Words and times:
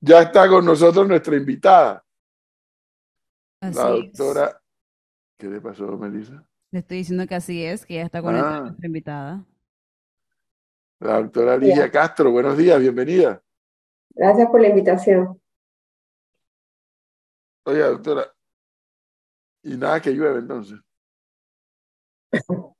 Ya 0.00 0.22
está 0.22 0.48
con 0.48 0.64
nosotros 0.64 1.06
nuestra 1.06 1.36
invitada. 1.36 2.04
la 3.60 3.90
doctora. 3.90 4.62
¿Qué 5.38 5.46
le 5.46 5.60
pasó, 5.60 5.86
Melissa? 5.98 6.46
Le 6.70 6.78
estoy 6.78 6.98
diciendo 6.98 7.26
que 7.26 7.34
así 7.34 7.64
es, 7.64 7.84
que 7.84 7.94
ya 7.94 8.02
está 8.02 8.22
con 8.22 8.34
ah. 8.36 8.60
nuestra 8.60 8.86
invitada. 8.86 9.44
La 11.00 11.20
doctora 11.20 11.56
Lidia 11.56 11.90
Castro, 11.90 12.30
buenos 12.30 12.56
días, 12.56 12.78
bienvenida. 12.78 13.42
Gracias 14.10 14.48
por 14.50 14.60
la 14.60 14.68
invitación. 14.68 15.40
Oye, 17.64 17.80
doctora, 17.80 18.32
y 19.62 19.76
nada 19.76 20.00
que 20.00 20.10
llueve 20.10 20.40
entonces. 20.40 20.78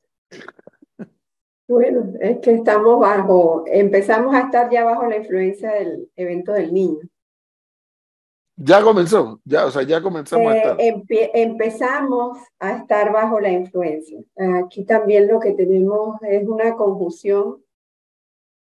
Bueno, 1.70 2.14
es 2.18 2.40
que 2.40 2.50
estamos 2.50 2.98
bajo, 2.98 3.62
empezamos 3.68 4.34
a 4.34 4.40
estar 4.40 4.68
ya 4.72 4.82
bajo 4.82 5.06
la 5.06 5.18
influencia 5.18 5.70
del 5.70 6.10
evento 6.16 6.52
del 6.52 6.74
niño. 6.74 6.98
Ya 8.56 8.82
comenzó, 8.82 9.40
ya, 9.44 9.66
o 9.66 9.70
sea, 9.70 9.84
ya 9.84 10.02
comenzamos 10.02 10.50
a 10.50 10.56
estar. 10.56 10.80
Eh, 10.80 11.30
empezamos 11.32 12.38
a 12.58 12.72
estar 12.72 13.12
bajo 13.12 13.38
la 13.38 13.52
influencia. 13.52 14.18
Aquí 14.64 14.84
también 14.84 15.28
lo 15.28 15.38
que 15.38 15.52
tenemos 15.52 16.20
es 16.22 16.44
una 16.48 16.74
confusión, 16.74 17.62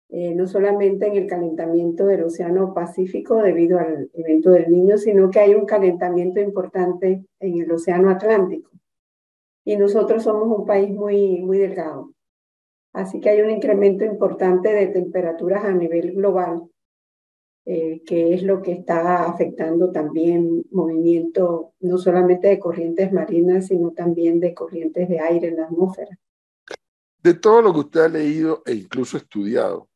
eh, 0.07 0.33
no 0.33 0.47
solamente 0.47 1.07
en 1.07 1.17
el 1.17 1.27
calentamiento 1.27 2.05
del 2.05 2.23
Océano 2.23 2.73
Pacífico 2.73 3.35
debido 3.41 3.79
al 3.79 4.09
evento 4.13 4.51
del 4.51 4.71
niño, 4.71 4.97
sino 4.97 5.29
que 5.29 5.41
hay 5.41 5.55
un 5.55 5.65
calentamiento 5.65 6.39
importante 6.39 7.25
en 7.41 7.61
el 7.61 7.69
Océano 7.69 8.09
Atlántico. 8.09 8.71
Y 9.65 9.75
nosotros 9.75 10.23
somos 10.23 10.57
un 10.57 10.65
país 10.65 10.89
muy, 10.89 11.41
muy 11.41 11.57
delgado. 11.57 12.13
Así 12.93 13.19
que 13.19 13.29
hay 13.29 13.41
un 13.41 13.49
incremento 13.49 14.05
importante 14.05 14.71
de 14.71 14.87
temperaturas 14.87 15.65
a 15.65 15.71
nivel 15.71 16.13
global, 16.13 16.69
eh, 17.65 18.03
que 18.05 18.35
es 18.35 18.43
lo 18.43 18.61
que 18.61 18.73
está 18.73 19.25
afectando 19.25 19.91
también 19.91 20.63
movimiento 20.69 21.73
no 21.79 21.97
solamente 21.97 22.47
de 22.47 22.59
corrientes 22.59 23.11
marinas, 23.11 23.67
sino 23.67 23.91
también 23.91 24.39
de 24.39 24.53
corrientes 24.53 25.09
de 25.09 25.19
aire 25.19 25.47
en 25.47 25.55
la 25.57 25.65
atmósfera. 25.65 26.19
De 27.17 27.33
todo 27.33 27.63
lo 27.63 27.73
que 27.73 27.79
usted 27.79 28.01
ha 28.01 28.09
leído 28.09 28.61
e 28.65 28.73
incluso 28.73 29.17
estudiado, 29.17 29.89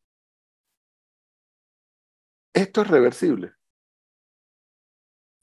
¿esto 2.54 2.82
es 2.82 2.88
reversible? 2.88 3.52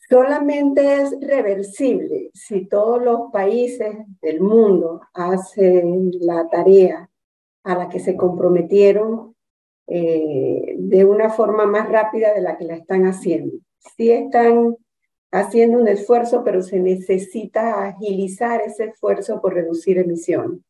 Solamente 0.09 1.03
es 1.03 1.17
reversible 1.21 2.31
si 2.35 2.67
todos 2.67 3.03
los 3.03 3.31
países 3.33 3.97
del 4.21 4.41
mundo 4.41 5.03
hacen 5.15 6.11
la 6.21 6.49
tarea 6.49 7.09
a 7.65 7.75
la 7.75 7.89
que 7.89 7.99
se 7.99 8.17
comprometieron 8.17 9.35
eh, 9.87 10.77
de 10.79 11.05
una 11.05 11.31
forma 11.31 11.67
más 11.67 11.89
rápida 11.89 12.33
de 12.33 12.41
la 12.41 12.57
que 12.57 12.65
la 12.65 12.77
están 12.77 13.07
haciendo. 13.07 13.57
Sí 13.97 14.11
están 14.11 14.77
haciendo 15.33 15.79
un 15.79 15.89
esfuerzo, 15.89 16.45
pero 16.45 16.63
se 16.63 16.79
necesita 16.79 17.85
agilizar 17.85 18.61
ese 18.61 18.85
esfuerzo 18.85 19.41
por 19.41 19.55
reducir 19.55 19.99
emisiones. 19.99 20.61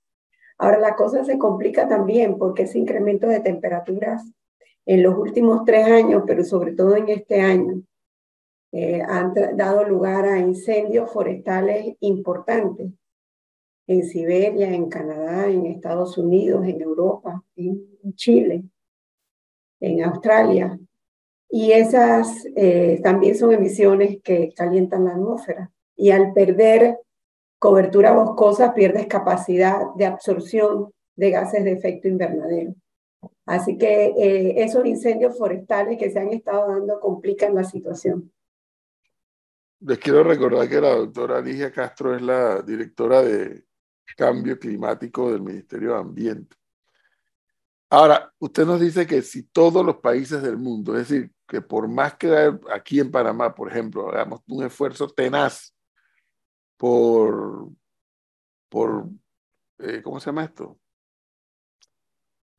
Ahora 0.57 0.79
la 0.79 0.95
cosa 0.95 1.25
se 1.25 1.39
complica 1.39 1.89
también 1.89 2.39
porque 2.39 2.63
ese 2.63 2.79
incremento 2.79 3.27
de 3.27 3.41
temperaturas 3.41 4.25
en 4.87 5.03
los 5.03 5.17
últimos 5.17 5.65
tres 5.65 5.87
años, 5.87 6.23
pero 6.27 6.45
sobre 6.45 6.73
todo 6.73 6.97
en 6.97 7.09
este 7.09 7.41
año, 7.41 7.83
eh, 8.73 9.03
han 9.07 9.33
dado 9.57 9.85
lugar 9.85 10.27
a 10.27 10.39
incendios 10.39 11.11
forestales 11.11 11.97
importantes 12.01 12.91
en 13.87 14.05
Siberia, 14.05 14.73
en 14.73 14.89
Canadá, 14.89 15.49
en 15.49 15.67
Estados 15.67 16.17
Unidos, 16.17 16.67
en 16.67 16.81
Europa, 16.81 17.43
en 17.57 18.15
Chile, 18.15 18.65
en 19.81 20.03
Australia. 20.05 20.79
Y 21.51 21.73
esas 21.73 22.47
eh, 22.57 23.01
también 23.03 23.37
son 23.37 23.53
emisiones 23.53 24.19
que 24.23 24.53
calientan 24.55 25.05
la 25.05 25.13
atmósfera. 25.13 25.71
Y 25.97 26.11
al 26.11 26.33
perder 26.33 26.99
cobertura 27.59 28.13
boscosa, 28.13 28.75
pierdes 28.75 29.07
capacidad 29.07 29.95
de 29.95 30.07
absorción 30.07 30.93
de 31.17 31.31
gases 31.31 31.65
de 31.65 31.73
efecto 31.73 32.09
invernadero. 32.09 32.75
Así 33.47 33.79
que 33.79 34.07
eh, 34.07 34.63
esos 34.63 34.85
incendios 34.87 35.37
forestales 35.39 35.99
que 35.99 36.11
se 36.11 36.19
han 36.19 36.33
estado 36.33 36.69
dando 36.69 36.99
complican 36.99 37.55
la 37.55 37.65
situación. 37.65 38.33
Les 39.81 39.99
quiero 39.99 40.25
recordar 40.25 40.69
que 40.69 40.81
la 40.81 40.95
doctora 40.95 41.41
Ligia 41.41 41.71
Castro 41.71 42.17
es 42.17 42.23
la 42.23 42.63
directora 42.63 43.23
de 43.23 43.65
Cambio 44.17 44.59
Climático 44.59 45.31
del 45.31 45.43
Ministerio 45.43 45.95
de 45.95 46.01
Ambiente. 46.01 46.57
Ahora, 47.91 48.33
usted 48.39 48.65
nos 48.65 48.81
dice 48.81 49.07
que 49.07 49.23
si 49.23 49.45
todos 49.45 49.85
los 49.85 49.97
países 49.97 50.43
del 50.43 50.57
mundo, 50.57 50.97
es 50.97 51.09
decir, 51.09 51.31
que 51.47 51.61
por 51.61 51.87
más 51.89 52.17
que 52.17 52.53
aquí 52.73 52.99
en 53.01 53.11
Panamá, 53.11 53.55
por 53.55 53.71
ejemplo, 53.71 54.09
hagamos 54.09 54.41
un 54.49 54.65
esfuerzo 54.65 55.09
tenaz 55.09 55.75
por, 56.77 57.69
por 58.69 59.09
eh, 59.79 60.03
¿cómo 60.03 60.21
se 60.21 60.27
llama 60.27 60.45
esto? 60.45 60.79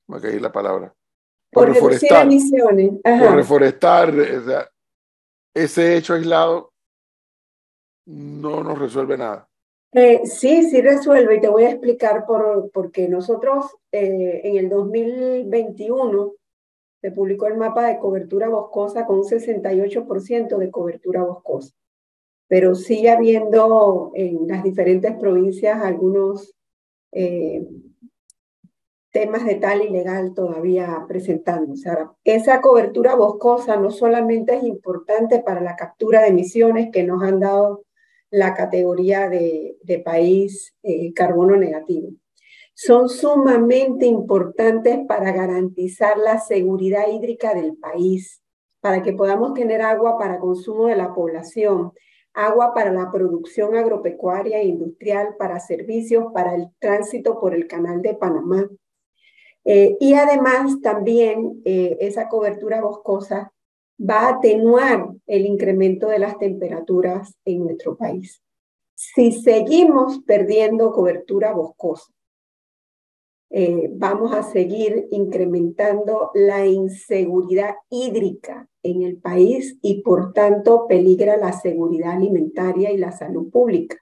Me 0.07 0.21
caí 0.21 0.39
la 0.39 0.51
palabra. 0.51 0.93
Por, 1.51 1.69
reforestar. 1.69 2.27
Por 3.03 3.35
reforestar, 3.35 4.09
o 4.09 4.45
sea, 4.45 4.69
ese 5.53 5.97
hecho 5.97 6.13
aislado 6.13 6.73
no 8.05 8.63
nos 8.63 8.77
resuelve 8.77 9.17
nada. 9.17 9.49
Eh, 9.97 10.25
sí, 10.25 10.69
sí 10.69 10.81
resuelve 10.81 11.37
y 11.37 11.39
te 11.39 11.47
voy 11.47 11.63
a 11.63 11.69
explicar 11.69 12.25
por, 12.25 12.91
qué. 12.91 13.07
Nosotros 13.07 13.77
eh, 13.93 14.41
en 14.43 14.57
el 14.57 14.67
2021 14.67 16.33
se 16.99 17.11
publicó 17.11 17.47
el 17.47 17.55
mapa 17.55 17.87
de 17.87 17.97
cobertura 17.97 18.49
boscosa 18.49 19.05
con 19.05 19.19
un 19.19 19.23
68% 19.23 20.57
de 20.57 20.69
cobertura 20.69 21.23
boscosa, 21.23 21.73
pero 22.49 22.75
sigue 22.75 23.09
habiendo 23.09 24.11
en 24.15 24.45
las 24.49 24.63
diferentes 24.63 25.15
provincias 25.15 25.81
algunos 25.81 26.53
eh, 27.13 27.65
temas 29.11 29.45
de 29.45 29.55
tal 29.55 29.81
y 29.81 29.89
legal 29.91 30.33
todavía 30.33 31.05
presentándose. 31.07 31.87
Ahora, 31.87 32.11
esa 32.25 32.59
cobertura 32.59 33.15
boscosa 33.15 33.77
no 33.77 33.91
solamente 33.91 34.57
es 34.57 34.63
importante 34.65 35.39
para 35.39 35.61
la 35.61 35.77
captura 35.77 36.19
de 36.19 36.27
emisiones 36.27 36.89
que 36.91 37.03
nos 37.03 37.23
han 37.23 37.39
dado 37.39 37.85
la 38.29 38.53
categoría 38.53 39.29
de, 39.29 39.77
país 40.03 40.75
eh, 40.83 41.13
carbono 41.13 41.55
negativo. 41.55 42.09
Son 42.73 43.07
sumamente 43.07 44.05
importantes 44.05 44.99
para 45.07 45.31
garantizar 45.31 46.17
la 46.17 46.39
seguridad 46.39 47.07
hídrica 47.07 47.53
del 47.53 47.77
país, 47.77 48.41
para 48.81 49.01
que 49.01 49.13
podamos 49.13 49.53
tener 49.53 49.81
agua 49.81 50.17
para 50.17 50.39
consumo 50.39 50.87
de 50.87 50.97
la 50.97 51.13
población, 51.13 51.93
agua 52.33 52.73
para 52.73 52.91
la 52.91 53.09
producción 53.11 53.75
agropecuaria 53.75 54.59
e 54.59 54.65
industrial, 54.65 55.35
para 55.39 55.59
servicios, 55.59 56.25
para 56.33 56.53
el 56.53 56.67
tránsito 56.79 57.39
por 57.39 57.55
el 57.55 57.65
canal 57.67 58.01
de 58.01 58.13
Panamá. 58.13 58.69
Eh, 59.63 59.95
y 59.99 60.13
además 60.13 60.79
también 60.81 61.61
eh, 61.65 61.97
esa 62.01 62.27
cobertura 62.27 62.81
boscosa 62.81 63.51
va 63.99 64.21
a 64.21 64.29
atenuar 64.35 65.09
el 65.25 65.45
incremento 65.45 66.07
de 66.07 66.19
las 66.19 66.37
temperaturas 66.37 67.35
en 67.45 67.63
nuestro 67.65 67.95
país. 67.95 68.41
Si 68.93 69.31
seguimos 69.31 70.19
perdiendo 70.19 70.91
cobertura 70.91 71.53
boscosa, 71.53 72.11
eh, 73.51 73.89
vamos 73.93 74.33
a 74.33 74.43
seguir 74.43 75.07
incrementando 75.11 76.31
la 76.33 76.65
inseguridad 76.65 77.75
hídrica 77.89 78.67
en 78.83 79.03
el 79.03 79.17
país 79.17 79.77
y 79.81 80.01
por 80.01 80.33
tanto 80.33 80.87
peligra 80.87 81.37
la 81.37 81.53
seguridad 81.53 82.13
alimentaria 82.13 82.91
y 82.91 82.97
la 82.97 83.11
salud 83.11 83.49
pública. 83.49 83.97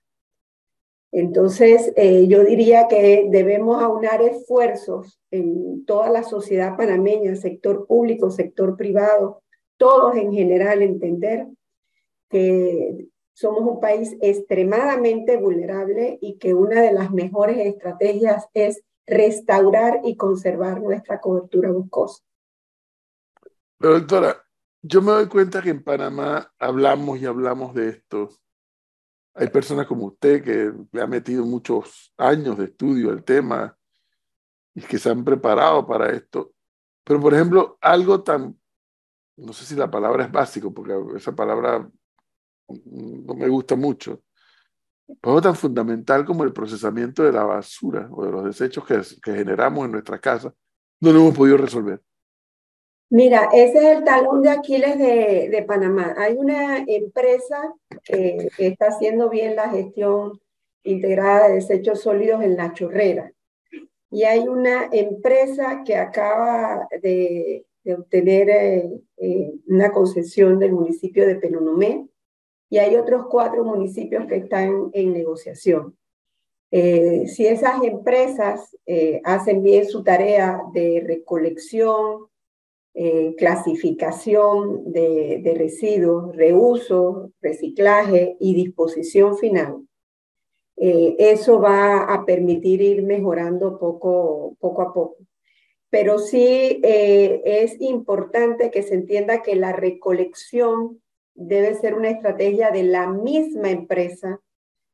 Entonces, 1.11 1.93
eh, 1.95 2.25
yo 2.27 2.43
diría 2.43 2.87
que 2.87 3.27
debemos 3.29 3.83
aunar 3.83 4.23
esfuerzos 4.23 5.19
en 5.29 5.85
toda 5.85 6.09
la 6.09 6.23
sociedad 6.23 6.75
panameña, 6.75 7.35
sector 7.35 7.85
público, 7.85 8.31
sector 8.31 8.75
privado, 8.75 9.42
todos 9.83 10.15
en 10.15 10.31
general 10.31 10.81
entender 10.81 11.45
que 12.29 13.09
somos 13.33 13.63
un 13.63 13.81
país 13.81 14.15
extremadamente 14.21 15.35
vulnerable 15.35 16.19
y 16.21 16.37
que 16.37 16.53
una 16.53 16.79
de 16.79 16.93
las 16.93 17.11
mejores 17.11 17.57
estrategias 17.57 18.47
es 18.53 18.81
restaurar 19.05 19.99
y 20.05 20.15
conservar 20.15 20.81
nuestra 20.81 21.19
cobertura 21.19 21.69
boscosa. 21.69 22.23
Pero 23.77 23.99
doctora, 23.99 24.41
yo 24.81 25.01
me 25.01 25.11
doy 25.11 25.27
cuenta 25.27 25.61
que 25.61 25.71
en 25.71 25.83
Panamá 25.83 26.49
hablamos 26.57 27.19
y 27.19 27.25
hablamos 27.25 27.73
de 27.73 27.89
esto. 27.89 28.29
Hay 29.33 29.49
personas 29.49 29.85
como 29.85 30.05
usted 30.05 30.41
que 30.41 30.71
le 30.93 31.01
ha 31.01 31.07
metido 31.07 31.43
muchos 31.43 32.13
años 32.15 32.57
de 32.57 32.65
estudio 32.65 33.09
al 33.09 33.25
tema 33.25 33.77
y 34.73 34.79
que 34.79 34.97
se 34.97 35.09
han 35.09 35.25
preparado 35.25 35.85
para 35.85 36.09
esto. 36.11 36.53
Pero, 37.03 37.19
por 37.19 37.33
ejemplo, 37.33 37.77
algo 37.81 38.23
tan 38.23 38.57
no 39.37 39.53
sé 39.53 39.65
si 39.65 39.75
la 39.75 39.89
palabra 39.89 40.25
es 40.25 40.31
básico, 40.31 40.73
porque 40.73 40.93
esa 41.15 41.33
palabra 41.33 41.89
no 42.67 43.33
me 43.33 43.47
gusta 43.47 43.75
mucho, 43.75 44.21
pero 45.21 45.41
tan 45.41 45.55
fundamental 45.55 46.25
como 46.25 46.43
el 46.43 46.53
procesamiento 46.53 47.23
de 47.23 47.31
la 47.31 47.43
basura 47.43 48.07
o 48.11 48.25
de 48.25 48.31
los 48.31 48.45
desechos 48.45 48.85
que, 48.85 49.01
que 49.21 49.35
generamos 49.37 49.85
en 49.85 49.91
nuestra 49.91 50.19
casa, 50.19 50.53
no 51.01 51.11
lo 51.11 51.19
hemos 51.19 51.37
podido 51.37 51.57
resolver. 51.57 52.01
Mira, 53.09 53.49
ese 53.53 53.77
es 53.77 53.97
el 53.97 54.03
talón 54.03 54.41
de 54.41 54.49
Aquiles 54.49 54.97
de, 54.97 55.63
Panamá. 55.67 56.15
Hay 56.17 56.33
una 56.33 56.79
empresa 56.79 57.73
que 58.03 58.49
está 58.57 58.87
haciendo 58.87 59.29
bien 59.29 59.55
la 59.55 59.69
gestión 59.69 60.41
integrada 60.83 61.47
de 61.47 61.55
desechos 61.55 62.01
sólidos 62.01 62.41
en 62.43 62.57
La 62.57 62.73
Chorrera. 62.73 63.31
Y 64.09 64.23
hay 64.23 64.47
una 64.47 64.89
empresa 64.91 65.83
que 65.85 65.95
acaba 65.95 66.87
de, 67.03 67.67
obtener 67.91 68.49
eh, 68.49 69.01
eh, 69.17 69.53
una 69.67 69.91
concesión 69.91 70.59
del 70.59 70.71
municipio 70.71 71.27
de 71.27 71.35
Penonomé 71.35 72.07
y 72.69 72.77
hay 72.77 72.95
otros 72.95 73.25
cuatro 73.29 73.63
municipios 73.65 74.25
que 74.25 74.37
están 74.37 74.89
en 74.93 75.13
negociación. 75.13 75.97
Eh, 76.71 77.27
si 77.27 77.45
esas 77.45 77.83
empresas 77.83 78.75
hacen 79.23 79.61
bien 79.61 79.85
su 79.85 80.03
tarea 80.03 80.59
de 80.73 81.03
recolección, 81.05 82.27
clasificación 83.37 84.91
de, 84.91 85.53
residuos, 85.55 86.35
reuso, 86.35 87.31
reciclaje 87.41 88.37
y 88.39 88.55
disposición 88.55 89.37
final. 89.37 89.87
Eso 90.75 91.59
va 91.59 92.05
a 92.11 92.25
permitir 92.25 92.81
ir 92.81 93.03
mejorando 93.03 93.77
poco 93.77 94.57
a 94.81 94.93
poco. 94.93 95.17
Pero 95.93 96.17
sí 96.17 96.81
eh, 96.81 97.43
es 97.45 97.79
importante 97.79 98.71
que 98.71 98.81
se 98.81 98.95
entienda 98.95 99.43
que 99.43 99.55
la 99.55 99.73
recolección 99.73 100.99
debe 101.35 101.75
ser 101.75 101.93
una 101.93 102.09
estrategia 102.09 102.71
de 102.71 102.81
la 102.81 103.05
misma 103.05 103.69
empresa 103.69 104.39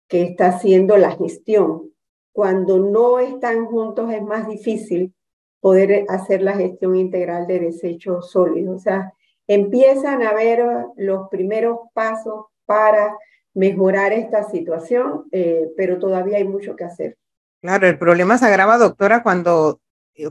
que 0.10 0.24
está 0.24 0.48
haciendo 0.48 0.98
la 0.98 1.12
gestión. 1.12 1.94
Cuando 2.34 2.80
no 2.80 3.20
están 3.20 3.66
juntos 3.68 4.12
es 4.12 4.22
más 4.22 4.46
difícil 4.50 5.14
poder 5.62 6.04
hacer 6.10 6.42
la 6.42 6.58
gestión 6.58 6.98
integral 6.98 7.48
de 7.48 7.62
desechos 7.62 8.30
sólidos. 8.30 8.76
O 8.76 8.80
sea, 8.80 9.14
empiezan 9.48 10.22
a 10.22 10.34
ver 10.34 10.66
los 10.98 11.30
primeros 11.30 11.80
pasos 11.94 12.48
para 12.66 13.18
mejorar 13.54 14.12
esta 14.12 14.50
situación, 14.50 15.30
eh, 15.32 15.72
pero 15.78 15.98
todavía 15.98 16.40
hay 16.40 16.44
mucho 16.46 16.76
que 16.76 16.84
hacer. 16.84 17.18
Claro, 17.62 17.88
el 17.88 17.98
problema 17.98 18.38
se 18.38 18.48
agrava, 18.48 18.78
doctora, 18.78 19.24
cuando, 19.24 19.80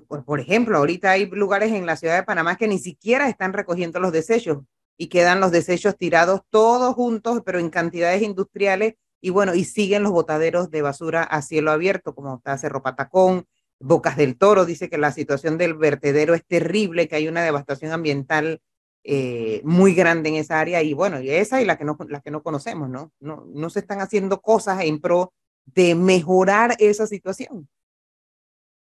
por 0.06 0.40
ejemplo, 0.40 0.78
ahorita 0.78 1.10
hay 1.10 1.26
lugares 1.26 1.72
en 1.72 1.86
la 1.86 1.96
ciudad 1.96 2.16
de 2.16 2.22
Panamá 2.22 2.56
que 2.56 2.68
ni 2.68 2.78
siquiera 2.78 3.28
están 3.28 3.52
recogiendo 3.52 4.00
los 4.00 4.12
desechos 4.12 4.58
y 4.96 5.08
quedan 5.08 5.40
los 5.40 5.52
desechos 5.52 5.96
tirados 5.96 6.42
todos 6.50 6.94
juntos, 6.94 7.42
pero 7.44 7.58
en 7.58 7.70
cantidades 7.70 8.22
industriales, 8.22 8.94
y 9.20 9.30
bueno, 9.30 9.54
y 9.54 9.64
siguen 9.64 10.02
los 10.02 10.12
botaderos 10.12 10.70
de 10.70 10.82
basura 10.82 11.22
a 11.22 11.42
cielo 11.42 11.70
abierto, 11.70 12.14
como 12.14 12.36
está 12.36 12.58
Cerro 12.58 12.82
Patacón, 12.82 13.46
Bocas 13.80 14.16
del 14.16 14.36
Toro 14.36 14.64
dice 14.64 14.90
que 14.90 14.98
la 14.98 15.12
situación 15.12 15.56
del 15.56 15.74
vertedero 15.74 16.34
es 16.34 16.44
terrible, 16.44 17.06
que 17.06 17.16
hay 17.16 17.28
una 17.28 17.42
devastación 17.42 17.92
ambiental 17.92 18.60
eh, 19.04 19.60
muy 19.64 19.94
grande 19.94 20.30
en 20.30 20.34
esa 20.34 20.58
área 20.58 20.82
y 20.82 20.94
bueno, 20.94 21.20
y 21.20 21.30
esa 21.30 21.62
y 21.62 21.64
la 21.64 21.78
que 21.78 21.84
no, 21.84 21.96
la 22.08 22.20
que 22.20 22.32
no 22.32 22.42
conocemos, 22.42 22.90
¿no? 22.90 23.12
¿no? 23.20 23.46
No 23.54 23.70
se 23.70 23.78
están 23.78 24.00
haciendo 24.00 24.40
cosas 24.40 24.82
en 24.82 25.00
pro 25.00 25.32
de 25.64 25.94
mejorar 25.94 26.74
esa 26.78 27.06
situación. 27.06 27.68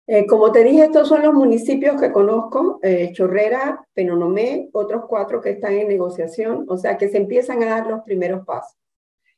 Eh, 0.06 0.26
como 0.26 0.50
te 0.50 0.64
dije, 0.64 0.84
estos 0.84 1.08
son 1.08 1.22
los 1.22 1.32
municipios 1.32 2.00
que 2.00 2.10
conozco, 2.10 2.80
eh, 2.82 3.10
Chorrera, 3.12 3.86
Penonomé, 3.94 4.68
otros 4.72 5.04
cuatro 5.08 5.40
que 5.40 5.50
están 5.50 5.74
en 5.74 5.88
negociación, 5.88 6.64
o 6.68 6.76
sea 6.76 6.98
que 6.98 7.08
se 7.08 7.18
empiezan 7.18 7.62
a 7.62 7.66
dar 7.66 7.86
los 7.86 8.02
primeros 8.02 8.44
pasos. 8.44 8.76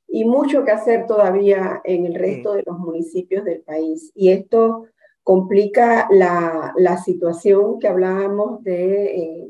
Y 0.08 0.24
mucho 0.24 0.64
que 0.64 0.70
hacer 0.70 1.06
todavía 1.06 1.80
en 1.84 2.06
el 2.06 2.14
resto 2.14 2.54
de 2.54 2.62
los 2.64 2.78
municipios 2.78 3.44
del 3.44 3.60
país. 3.60 4.10
Y 4.14 4.30
esto 4.30 4.86
complica 5.22 6.06
la, 6.10 6.72
la 6.76 6.98
situación 6.98 7.78
que 7.78 7.88
hablábamos 7.88 8.62
de 8.62 9.04
eh, 9.16 9.48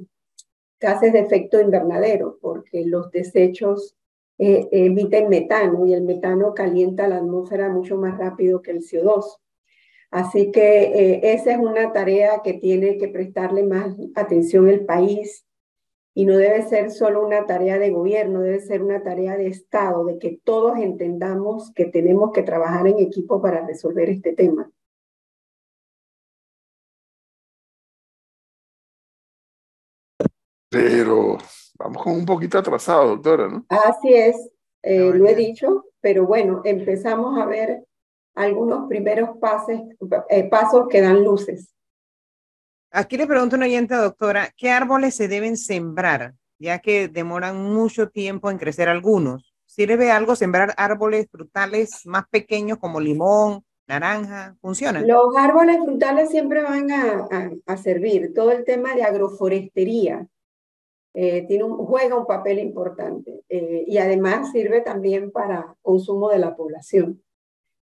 gases 0.81 1.13
de 1.13 1.21
efecto 1.21 1.61
invernadero, 1.61 2.39
porque 2.41 2.85
los 2.87 3.11
desechos 3.11 3.97
eh, 4.39 4.69
emiten 4.73 5.29
metano 5.29 5.87
y 5.87 5.95
el 5.95 6.03
metano 6.03 6.55
calienta 6.55 7.07
la 7.07 7.17
atmósfera 7.17 7.69
mucho 7.69 7.97
más 7.97 8.19
rápido 8.19 8.63
que 8.63 8.73
el 8.73 8.81
CO2. 8.81 9.39
Así 10.15 10.53
que 10.53 10.83
eh, 10.85 11.33
esa 11.35 11.55
es 11.55 11.59
una 11.59 11.93
tarea 11.93 12.41
que 12.45 12.55
tiene 12.55 12.99
que 12.99 13.09
prestarle 13.09 13.65
más 13.65 13.97
atención 14.15 14.69
el 14.69 14.85
país 14.87 15.45
y 16.15 16.25
no 16.25 16.37
debe 16.37 16.63
ser 16.63 16.93
solo 16.93 17.27
una 17.27 17.47
tarea 17.47 17.81
de 17.81 17.91
gobierno, 17.91 18.41
debe 18.41 18.61
ser 18.61 18.85
una 18.85 19.03
tarea 19.03 19.37
de 19.37 19.49
Estado, 19.49 20.05
de 20.05 20.21
que 20.21 20.39
todos 20.45 20.79
entendamos 20.79 21.73
que 21.73 21.87
tenemos 21.87 22.31
que 22.31 22.45
trabajar 22.45 22.87
en 22.87 23.01
equipo 23.01 23.43
para 23.43 23.67
resolver 23.67 24.09
este 24.09 24.35
tema. 24.35 24.71
Pero 30.71 31.39
vamos 31.77 32.03
con 32.05 32.13
un 32.13 32.25
poquito 32.25 32.59
atrasado, 32.59 33.17
doctora, 33.17 33.49
¿no? 33.49 33.67
Así 33.69 34.15
es, 34.15 34.49
eh, 34.83 35.11
lo 35.13 35.27
he 35.27 35.35
dicho, 35.35 35.87
pero 36.01 36.25
bueno, 36.25 36.63
empezamos 36.65 37.37
a 37.37 37.47
ver 37.47 37.85
algunos 38.35 38.89
primeros 38.89 39.39
pases, 39.39 39.81
eh, 40.29 40.49
pasos 40.49 40.87
que 40.89 41.01
dan 41.01 41.23
luces. 41.23 41.71
Aquí 42.91 43.17
le 43.17 43.27
pregunto 43.27 43.57
a 43.57 43.59
una 43.59 43.67
oyente, 43.67 43.95
doctora, 43.95 44.51
¿qué 44.57 44.71
árboles 44.71 45.15
se 45.15 45.29
deben 45.29 45.57
sembrar, 45.57 46.35
ya 46.59 46.79
que 46.79 47.09
demoran 47.09 47.57
mucho 47.63 48.09
tiempo 48.09 48.51
en 48.51 48.59
crecer 48.59 48.89
algunos? 48.89 49.55
¿Sirve 49.67 50.11
algo 50.11 50.37
sembrar 50.37 50.75
árboles 50.77 51.27
frutales 51.31 52.07
más 52.07 52.29
pequeños 52.29 52.79
como 52.79 53.01
limón, 53.01 53.65
naranja? 53.89 54.57
¿Funciona? 54.61 55.01
Los 55.01 55.37
árboles 55.37 55.79
frutales 55.85 56.31
siempre 56.31 56.63
van 56.63 56.93
a, 56.93 57.29
a 57.67 57.77
servir. 57.77 58.33
Todo 58.33 58.53
el 58.53 58.65
tema 58.65 58.95
de 58.95 59.03
agroforestería, 59.03 60.29
eh, 61.17 61.47
tiene 61.47 61.63
un, 61.63 61.77
juega 61.77 62.19
un 62.19 62.27
papel 62.27 62.59
importante 62.59 63.45
eh, 63.49 63.85
y 63.87 63.99
además 63.99 64.51
sirve 64.51 64.81
también 64.81 65.31
para 65.31 65.77
consumo 65.81 66.29
de 66.29 66.41
la 66.41 66.57
población. 66.57 67.23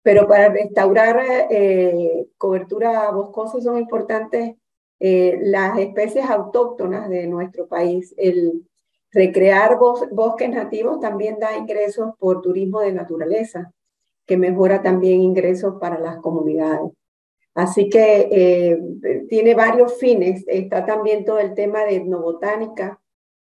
Pero 0.03 0.27
para 0.27 0.49
restaurar 0.49 1.47
eh, 1.49 2.27
cobertura 2.37 3.11
boscosa 3.11 3.61
son 3.61 3.77
importantes 3.77 4.55
las 5.03 5.79
especies 5.79 6.29
autóctonas 6.29 7.09
de 7.09 7.25
nuestro 7.25 7.67
país. 7.67 8.13
El 8.17 8.67
recrear 9.11 9.79
bosques 10.11 10.49
nativos 10.51 10.99
también 10.99 11.39
da 11.39 11.57
ingresos 11.57 12.13
por 12.19 12.43
turismo 12.43 12.81
de 12.81 12.93
naturaleza, 12.93 13.73
que 14.27 14.37
mejora 14.37 14.83
también 14.83 15.21
ingresos 15.21 15.79
para 15.79 15.99
las 15.99 16.17
comunidades. 16.17 16.91
Así 17.55 17.89
que 17.89 18.77
tiene 19.27 19.55
varios 19.55 19.97
fines. 19.97 20.45
Está 20.47 20.85
también 20.85 21.25
todo 21.25 21.39
el 21.39 21.55
tema 21.55 21.83
de 21.83 21.95
etnobotánica, 21.95 23.01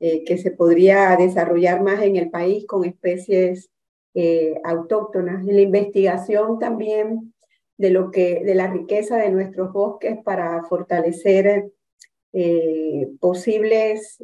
eh, 0.00 0.24
que 0.24 0.36
se 0.36 0.50
podría 0.50 1.16
desarrollar 1.16 1.82
más 1.82 2.02
en 2.02 2.16
el 2.16 2.28
país 2.28 2.66
con 2.66 2.84
especies 2.84 3.70
eh, 4.14 4.60
autóctonas. 4.64 5.44
La 5.44 5.60
investigación 5.60 6.58
también 6.58 7.34
de, 7.76 7.90
lo 7.90 8.10
que, 8.10 8.42
de 8.44 8.54
la 8.54 8.68
riqueza 8.68 9.16
de 9.16 9.30
nuestros 9.30 9.72
bosques 9.72 10.18
para 10.24 10.62
fortalecer 10.64 11.70
eh, 12.32 13.08
posibles 13.20 14.22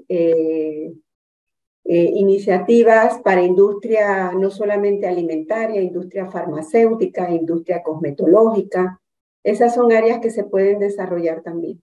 iniciativas 1.85 3.19
para 3.25 3.43
industria 3.43 4.31
no 4.33 4.51
solamente 4.51 5.09
alimentaria, 5.09 5.81
industria 5.81 6.31
farmacéutica, 6.31 7.31
industria 7.31 7.83
cosmetológica. 7.83 9.01
Esas 9.43 9.75
son 9.75 9.91
áreas 9.93 10.21
que 10.21 10.31
se 10.31 10.45
pueden 10.45 10.79
desarrollar 10.79 11.43
también. 11.43 11.83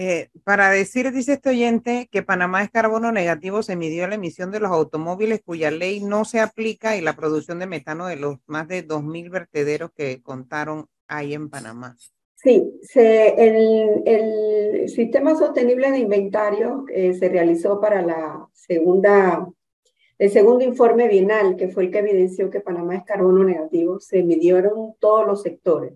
Eh, 0.00 0.28
para 0.44 0.70
decir, 0.70 1.10
dice 1.10 1.32
este 1.32 1.48
oyente, 1.48 2.08
que 2.12 2.22
Panamá 2.22 2.62
es 2.62 2.70
carbono 2.70 3.10
negativo, 3.10 3.64
se 3.64 3.74
midió 3.74 4.06
la 4.06 4.14
emisión 4.14 4.52
de 4.52 4.60
los 4.60 4.70
automóviles 4.70 5.42
cuya 5.44 5.72
ley 5.72 6.00
no 6.00 6.24
se 6.24 6.38
aplica 6.38 6.96
y 6.96 7.00
la 7.00 7.16
producción 7.16 7.58
de 7.58 7.66
metano 7.66 8.06
de 8.06 8.14
los 8.14 8.36
más 8.46 8.68
de 8.68 8.86
2.000 8.86 9.28
vertederos 9.28 9.90
que 9.90 10.22
contaron 10.22 10.86
ahí 11.08 11.34
en 11.34 11.50
Panamá. 11.50 11.96
Sí, 12.36 12.78
el, 12.94 14.04
el, 14.06 14.88
sistema 14.88 15.34
sostenible 15.34 15.90
de 15.90 15.98
inventario 15.98 16.84
eh, 16.94 17.14
se 17.14 17.28
realizó 17.28 17.80
para 17.80 18.00
la 18.00 18.46
segunda, 18.52 19.48
el 20.16 20.30
segundo 20.30 20.62
informe 20.64 21.08
bienal, 21.08 21.56
que 21.56 21.70
fue 21.70 21.86
el 21.86 21.90
que 21.90 21.98
evidenció 21.98 22.50
que 22.50 22.60
Panamá 22.60 22.94
es 22.94 23.02
carbono 23.02 23.42
negativo. 23.42 23.98
Se 23.98 24.22
midieron 24.22 24.94
todos 25.00 25.26
los 25.26 25.42
sectores. 25.42 25.94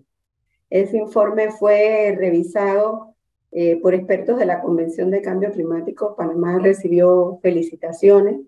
Ese 0.69 0.97
informe 0.97 1.51
fue 1.51 2.13
revisado 2.17 3.12
eh, 3.55 3.79
por 3.81 3.93
expertos 3.93 4.39
de 4.39 4.45
la 4.45 4.61
Convención 4.61 5.11
de 5.11 5.21
Cambio 5.21 5.51
Climático. 5.51 6.15
Panamá 6.15 6.59
recibió 6.59 7.39
felicitaciones. 7.41 8.41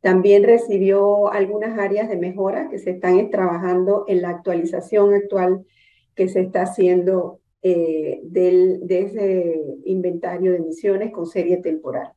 También 0.00 0.44
recibió 0.44 1.32
algunas 1.32 1.78
áreas 1.78 2.08
de 2.08 2.16
mejora 2.16 2.68
que 2.68 2.78
se 2.78 2.90
están 2.90 3.30
trabajando 3.30 4.04
en 4.06 4.22
la 4.22 4.30
actualización 4.30 5.12
actual 5.12 5.66
que 6.14 6.28
se 6.28 6.40
está 6.40 6.62
haciendo 6.62 7.40
eh, 7.62 8.20
del, 8.22 8.86
de 8.86 9.00
ese 9.00 9.60
inventario 9.84 10.52
de 10.52 10.58
emisiones 10.58 11.10
con 11.12 11.26
serie 11.26 11.56
temporal, 11.56 12.12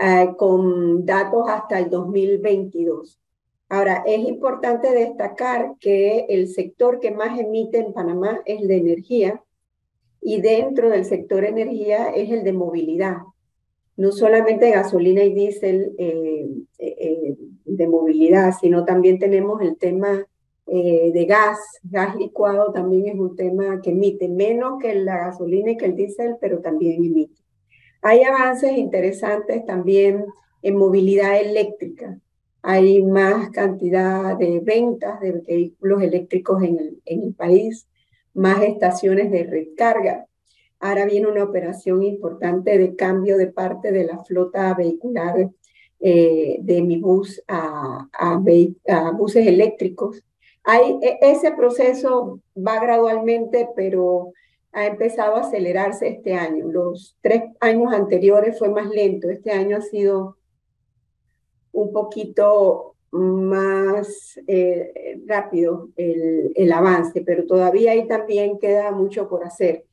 eh, 0.00 0.28
con 0.36 1.04
datos 1.04 1.48
hasta 1.48 1.80
el 1.80 1.90
2022. 1.90 3.20
Ahora, 3.68 4.04
es 4.06 4.20
importante 4.20 4.92
destacar 4.92 5.74
que 5.80 6.26
el 6.28 6.48
sector 6.48 7.00
que 7.00 7.10
más 7.10 7.38
emite 7.38 7.78
en 7.78 7.92
Panamá 7.92 8.40
es 8.44 8.66
de 8.66 8.76
energía, 8.76 9.42
y 10.20 10.40
dentro 10.40 10.90
del 10.90 11.04
sector 11.04 11.44
energía 11.44 12.10
es 12.10 12.30
el 12.30 12.44
de 12.44 12.52
movilidad. 12.52 13.18
No 13.96 14.12
solamente 14.12 14.70
gasolina 14.70 15.22
y 15.24 15.34
diésel 15.34 15.94
eh, 15.98 16.46
eh, 16.78 16.96
eh, 16.98 17.36
de 17.64 17.88
movilidad, 17.88 18.54
sino 18.60 18.84
también 18.84 19.18
tenemos 19.18 19.60
el 19.62 19.76
tema 19.76 20.26
de 20.66 21.26
gas. 21.28 21.58
Gas 21.82 22.14
licuado 22.14 22.70
también 22.70 23.08
es 23.08 23.18
un 23.18 23.34
tema 23.34 23.80
que 23.82 23.90
emite 23.90 24.28
menos 24.28 24.80
que 24.80 24.94
la 24.94 25.16
gasolina 25.16 25.72
y 25.72 25.76
que 25.76 25.86
el 25.86 25.96
diésel, 25.96 26.36
pero 26.40 26.60
también 26.60 27.04
emite. 27.04 27.42
Hay 28.02 28.22
avances 28.22 28.78
interesantes 28.78 29.66
también 29.66 30.26
en 30.62 30.76
movilidad 30.76 31.40
eléctrica. 31.40 32.20
Hay 32.62 33.02
más 33.02 33.50
cantidad 33.50 34.38
de 34.38 34.60
ventas 34.60 35.18
de 35.20 35.32
vehículos 35.32 36.02
eléctricos 36.02 36.62
en 36.62 36.78
el, 36.78 37.02
en 37.04 37.22
el 37.24 37.34
país 37.34 37.88
más 38.34 38.62
estaciones 38.62 39.30
de 39.30 39.44
recarga. 39.44 40.26
Ahora 40.78 41.04
viene 41.04 41.26
una 41.26 41.44
operación 41.44 42.02
importante 42.02 42.78
de 42.78 42.96
cambio 42.96 43.36
de 43.36 43.48
parte 43.48 43.92
de 43.92 44.04
la 44.04 44.24
flota 44.24 44.74
vehicular 44.74 45.50
eh, 46.00 46.56
de 46.62 46.82
mi 46.82 46.96
bus 46.96 47.42
a, 47.46 48.08
a, 48.12 49.12
buses 49.12 49.46
eléctricos. 49.46 50.22
Hay, 50.64 50.98
e, 51.02 51.18
ese 51.20 51.52
proceso 51.52 52.40
va 52.56 52.80
gradualmente, 52.80 53.68
pero 53.76 54.32
ha 54.72 54.86
empezado 54.86 55.36
a 55.36 55.40
acelerarse 55.40 56.08
este 56.08 56.34
año. 56.34 56.68
Los 56.68 57.16
tres 57.20 57.42
años 57.60 57.92
anteriores 57.92 58.58
fue 58.58 58.70
más 58.70 58.88
lento. 58.88 59.28
Este 59.28 59.50
año 59.50 59.76
ha 59.76 59.82
sido 59.82 60.38
un 61.72 61.92
poquito 61.92 62.94
más 63.12 64.38
eh, 64.46 65.20
rápido 65.26 65.88
el, 65.96 66.52
el, 66.54 66.72
avance, 66.72 67.22
pero 67.22 67.46
todavía 67.46 67.92
ahí 67.92 68.06
también 68.06 68.58
queda 68.58 68.92
mucho 68.92 69.28
por 69.28 69.44
hacer. 69.44 69.84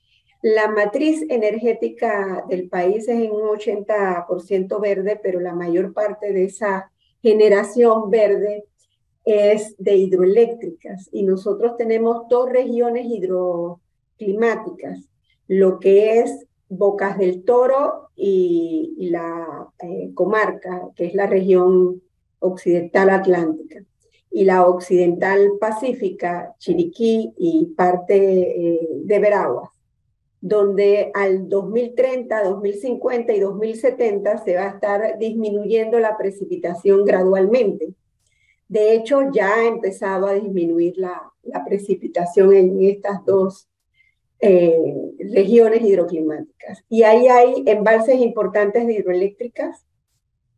La 0.42 0.70
matriz 0.70 1.26
energética 1.30 2.46
del 2.48 2.70
país 2.70 3.08
es 3.08 3.20
en 3.20 3.32
un 3.32 3.42
80% 3.42 4.80
verde, 4.80 5.20
pero 5.22 5.40
la 5.40 5.56
mayor 5.56 5.94
parte 5.94 6.32
de 6.32 6.46
esa 6.46 6.92
generación 7.22 8.12
verde 8.12 8.66
es 9.26 9.76
de 9.78 9.98
hidroeléctricas 9.98 11.10
y 11.12 11.24
nosotros 11.24 11.76
tenemos 11.76 12.30
dos 12.30 12.50
regiones 12.50 13.08
hidroclimáticas, 13.08 15.10
lo 15.48 15.80
que 15.80 16.20
es 16.20 16.46
Bocas 16.70 17.18
del 17.18 17.44
Toro 17.44 18.10
y, 18.16 19.10
la 19.12 19.68
eh, 19.80 20.12
comarca, 20.14 20.90
que 20.96 21.08
es 21.08 21.14
la 21.14 21.28
región 21.28 22.02
occidental 22.40 23.10
atlántica, 23.10 23.84
y 24.30 24.46
la 24.46 24.68
occidental 24.68 25.54
pacífica, 25.60 26.56
Chiriquí 26.60 27.34
y 27.38 27.74
parte 27.76 28.16
eh, 28.16 28.88
de 29.04 29.20
Veraguas, 29.20 29.70
donde 30.40 31.12
al 31.14 31.50
2030, 31.50 32.44
2050 32.44 33.34
y 33.34 33.40
2070 33.40 34.38
se 34.44 34.56
va 34.56 34.66
a 34.66 34.70
estar 34.70 35.18
disminuyendo 35.18 36.00
la 36.00 36.18
precipitación 36.18 37.04
gradualmente. 37.06 37.94
De 38.68 38.94
hecho, 38.94 39.32
ya 39.32 39.56
ha 39.56 39.68
empezado 39.68 40.28
a 40.28 40.34
disminuir 40.34 40.98
la, 40.98 41.32
precipitación 41.66 42.54
en 42.54 42.84
estas 42.84 43.24
dos 43.26 43.70
eh, 44.40 44.94
regiones 45.34 45.82
hidroclimáticas. 45.82 46.84
Y 46.90 47.04
ahí 47.04 47.28
hay 47.28 47.64
embalses 47.66 48.20
importantes 48.20 48.86
de 48.86 48.96
hidroeléctricas 48.96 49.88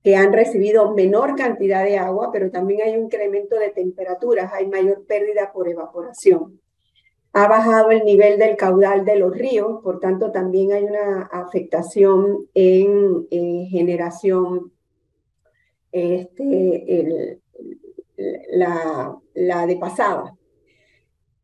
que 0.04 0.16
han 0.16 0.32
recibido 0.32 0.94
menor 0.94 1.36
cantidad 1.36 1.84
de 1.84 1.98
agua, 1.98 2.30
pero 2.32 2.50
también 2.52 2.82
hay 2.82 2.96
un 2.96 3.06
incremento 3.06 3.58
de 3.58 3.70
temperaturas, 3.70 4.52
hay 4.54 4.68
mayor 4.68 5.06
pérdida 5.06 5.52
por 5.52 5.68
evaporación. 5.68 6.60
Ha 7.34 7.48
bajado 7.48 7.92
el 7.92 8.06
nivel 8.06 8.40
del 8.40 8.56
caudal 8.56 9.06
de 9.06 9.18
los 9.18 9.38
ríos, 9.38 9.82
por 9.84 10.00
tanto 10.00 10.32
también 10.32 10.72
hay 10.72 10.84
una 10.86 11.24
afectación 11.24 12.48
en, 12.54 13.28
generación, 13.70 14.72
este, 15.92 17.40
la, 18.52 19.16
la, 19.34 19.68
de 19.68 19.76
pasada. 19.76 20.36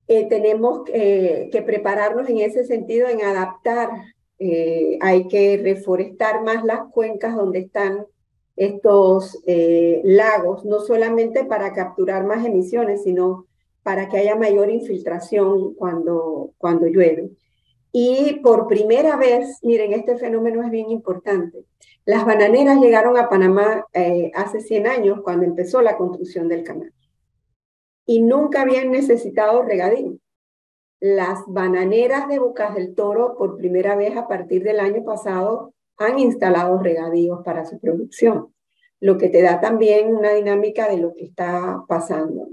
Eh, 0.07 0.27
tenemos 0.27 0.83
que 0.85 1.63
prepararnos 1.65 2.29
en 2.29 2.39
ese 2.39 2.63
sentido, 2.63 3.07
en 3.07 3.21
adaptar. 3.21 3.89
Eh, 4.39 4.97
hay 5.01 5.27
que 5.27 5.57
reforestar 5.57 6.43
más 6.43 6.63
las 6.63 6.89
cuencas 6.91 7.35
donde 7.35 7.59
están 7.59 8.05
estos 8.55 9.41
eh, 9.45 10.01
lagos, 10.03 10.65
no 10.65 10.79
solamente 10.79 11.43
para 11.45 11.73
capturar 11.73 12.25
más 12.25 12.45
emisiones, 12.45 13.03
sino 13.03 13.47
para 13.83 14.09
que 14.09 14.17
haya 14.17 14.35
mayor 14.35 14.69
infiltración 14.69 15.73
cuando, 15.75 16.51
cuando 16.57 16.87
llueve. 16.87 17.31
Y 17.91 18.41
por 18.41 18.67
primera 18.67 19.15
vez, 19.15 19.59
miren, 19.63 19.93
este 19.93 20.17
fenómeno 20.17 20.63
es 20.63 20.69
bien 20.69 20.89
importante. 20.89 21.65
Las 22.03 22.25
bananeras 22.25 22.81
llegaron 22.81 23.17
a 23.17 23.29
Panamá 23.29 23.85
eh, 23.93 24.31
hace 24.35 24.59
100 24.59 24.87
años, 24.87 25.21
cuando 25.23 25.45
empezó 25.45 25.81
la 25.81 25.97
construcción 25.97 26.47
del 26.47 26.63
canal. 26.63 26.93
Y 28.05 28.21
nunca 28.21 28.63
habían 28.63 28.91
necesitado 28.91 29.63
regadío. 29.63 30.17
Las 30.99 31.39
bananeras 31.47 32.27
de 32.27 32.39
Bocas 32.39 32.75
del 32.75 32.95
Toro, 32.95 33.35
por 33.37 33.57
primera 33.57 33.95
vez 33.95 34.17
a 34.17 34.27
partir 34.27 34.63
del 34.63 34.79
año 34.79 35.03
pasado, 35.03 35.73
han 35.97 36.19
instalado 36.19 36.77
regadíos 36.79 37.41
para 37.43 37.65
su 37.65 37.79
producción, 37.79 38.53
lo 38.99 39.17
que 39.17 39.29
te 39.29 39.41
da 39.41 39.59
también 39.59 40.15
una 40.15 40.33
dinámica 40.33 40.87
de 40.89 40.97
lo 40.97 41.13
que 41.13 41.23
está 41.25 41.83
pasando. 41.87 42.47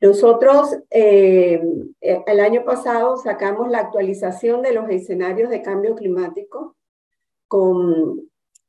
Nosotros 0.00 0.76
eh, 0.90 1.62
el 2.00 2.40
año 2.40 2.64
pasado 2.64 3.16
sacamos 3.16 3.70
la 3.70 3.78
actualización 3.78 4.62
de 4.62 4.72
los 4.72 4.90
escenarios 4.90 5.50
de 5.50 5.62
cambio 5.62 5.94
climático 5.94 6.74
con 7.48 8.28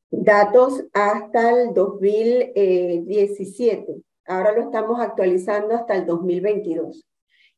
datos 0.09 0.85
hasta 0.93 1.51
el 1.51 1.73
2017. 1.73 4.01
Ahora 4.27 4.53
lo 4.53 4.61
estamos 4.61 5.01
actualizando 5.01 5.75
hasta 5.75 5.95
el 5.95 6.05
2022 6.05 7.05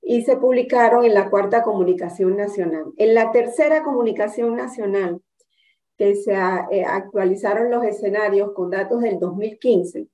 y 0.02 0.24
se 0.24 0.38
publicaron 0.38 1.06
en 1.06 1.14
la 1.14 1.30
cuarta 1.30 1.62
comunicación 1.64 2.36
nacional. 2.36 2.86
En 2.98 3.14
la 3.14 3.32
tercera 3.32 3.84
comunicación 3.84 4.56
nacional 4.56 5.22
que 5.98 6.16
se 6.16 6.34
eh, 6.34 6.86
actualizaron 6.86 7.72
los 7.72 7.84
escenarios 7.84 8.54
con 8.54 8.70
datos 8.70 9.02
del 9.02 9.20
2015, 9.20 10.08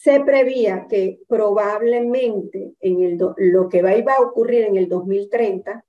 se 0.00 0.20
prevía 0.20 0.86
que 0.88 1.20
probablemente 1.28 2.74
en 2.80 3.02
el 3.02 3.18
lo 3.36 3.68
que 3.68 3.82
va, 3.82 3.90
a 3.90 4.22
ocurrir 4.22 4.64
en 4.64 4.76
el 4.76 4.88
2030 4.88 5.84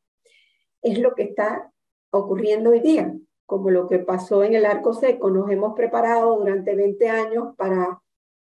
es 0.81 0.99
lo 0.99 1.15
que 1.15 1.23
está 1.23 1.71
ocurriendo 2.11 2.71
hoy 2.71 2.81
día, 2.81 3.15
como 3.45 3.69
lo 3.69 3.87
que 3.87 3.99
pasó 3.99 4.43
en 4.43 4.53
el 4.53 4.65
arco 4.65 4.93
seco. 4.93 5.29
Nos 5.29 5.49
hemos 5.49 5.75
preparado 5.75 6.37
durante 6.37 6.75
20 6.75 7.09
años 7.09 7.55
para 7.55 8.01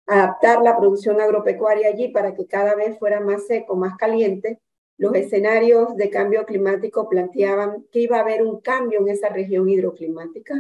adaptar 0.06 0.62
la 0.62 0.78
producción 0.78 1.22
agropecuaria 1.22 1.88
allí 1.88 2.10
para 2.10 2.34
que 2.34 2.48
cada 2.48 2.76
vez 2.76 3.00
fuera 3.00 3.22
más 3.22 3.48
seco, 3.48 3.78
más 3.78 3.96
caliente. 3.96 4.60
Los 4.98 5.14
escenarios 5.16 5.96
de 5.98 6.10
cambio 6.10 6.46
climático 6.46 7.10
planteaban 7.10 7.86
que 7.92 8.00
iba 8.00 8.18
a 8.18 8.22
haber 8.22 8.44
un 8.44 8.62
cambio 8.62 9.00
en 9.02 9.10
esa 9.10 9.30
región 9.30 9.68
hidroclimática, 9.68 10.56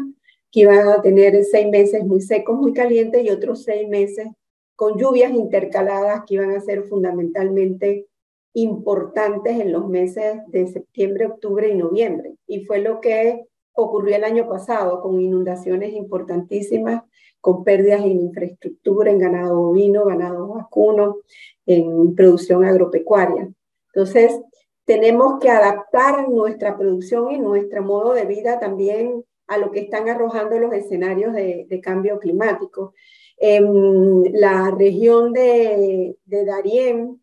que 0.51 0.61
iban 0.61 0.87
a 0.87 1.01
tener 1.01 1.43
seis 1.43 1.67
meses 1.69 2.03
muy 2.05 2.21
secos, 2.21 2.57
muy 2.57 2.73
calientes 2.73 3.23
y 3.23 3.29
otros 3.29 3.63
seis 3.63 3.87
meses 3.87 4.27
con 4.75 4.97
lluvias 4.97 5.31
intercaladas 5.31 6.23
que 6.25 6.35
iban 6.35 6.51
a 6.51 6.59
ser 6.59 6.83
fundamentalmente 6.83 8.07
importantes 8.53 9.59
en 9.59 9.71
los 9.71 9.87
meses 9.87 10.39
de 10.47 10.67
septiembre, 10.67 11.27
octubre 11.27 11.67
y 11.69 11.75
noviembre. 11.75 12.35
Y 12.47 12.65
fue 12.65 12.79
lo 12.79 13.01
que 13.01 13.45
ocurrió 13.73 14.15
el 14.15 14.23
año 14.23 14.47
pasado 14.47 15.01
con 15.01 15.19
inundaciones 15.19 15.93
importantísimas, 15.93 17.03
con 17.41 17.63
pérdidas 17.63 18.01
en 18.01 18.21
infraestructura, 18.21 19.11
en 19.11 19.19
ganado 19.19 19.59
bovino, 19.59 20.05
ganado 20.05 20.47
vacuno, 20.47 21.17
en 21.65 22.15
producción 22.15 22.65
agropecuaria. 22.65 23.49
Entonces, 23.95 24.37
tenemos 24.83 25.39
que 25.39 25.49
adaptar 25.49 26.27
nuestra 26.27 26.77
producción 26.77 27.31
y 27.31 27.39
nuestro 27.39 27.81
modo 27.81 28.13
de 28.13 28.25
vida 28.25 28.59
también 28.59 29.23
a 29.47 29.57
lo 29.57 29.71
que 29.71 29.79
están 29.79 30.09
arrojando 30.09 30.59
los 30.59 30.73
escenarios 30.73 31.33
de, 31.33 31.79
cambio 31.81 32.19
climático. 32.19 32.93
En 33.37 34.23
la 34.33 34.71
región 34.77 35.31
de, 35.31 36.17
de 36.25 37.15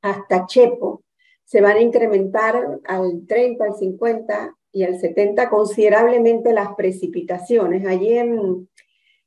hasta 0.00 0.46
Chepo 0.46 1.02
se 1.44 1.60
van 1.60 1.76
a 1.76 1.80
incrementar 1.80 2.80
al 2.84 3.26
30, 3.26 3.64
al 3.64 3.74
50 3.74 4.56
y 4.70 4.84
al 4.84 5.00
70 5.00 5.50
considerablemente 5.50 6.52
las 6.52 6.74
precipitaciones. 6.76 7.84
Allí 7.84 8.16
en, 8.16 8.68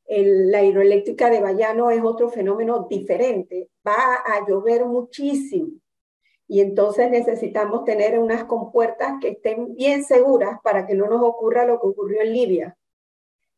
en 0.05 0.51
la 0.51 0.63
hidroeléctrica 0.63 1.29
de 1.29 1.41
Bayano 1.41 1.91
es 1.91 2.01
otro 2.03 2.29
fenómeno 2.29 2.88
diferente. 2.89 3.69
Va 3.86 4.15
a 4.25 4.48
llover 4.48 4.86
muchísimo 4.86 5.71
y 6.51 6.62
entonces 6.62 7.12
necesitamos 7.12 7.86
tener 7.86 8.18
unas 8.18 8.46
compuertas 8.46 9.20
que 9.22 9.29
estén 9.29 9.75
bien 9.75 10.03
seguras 10.03 10.60
para 10.63 10.88
que 10.88 10.96
no 10.96 11.08
nos 11.08 11.22
ocurra 11.22 11.63
lo 11.63 11.79
que 11.79 11.86
ocurrió 11.86 12.22
en 12.22 12.34
Libia. 12.34 12.77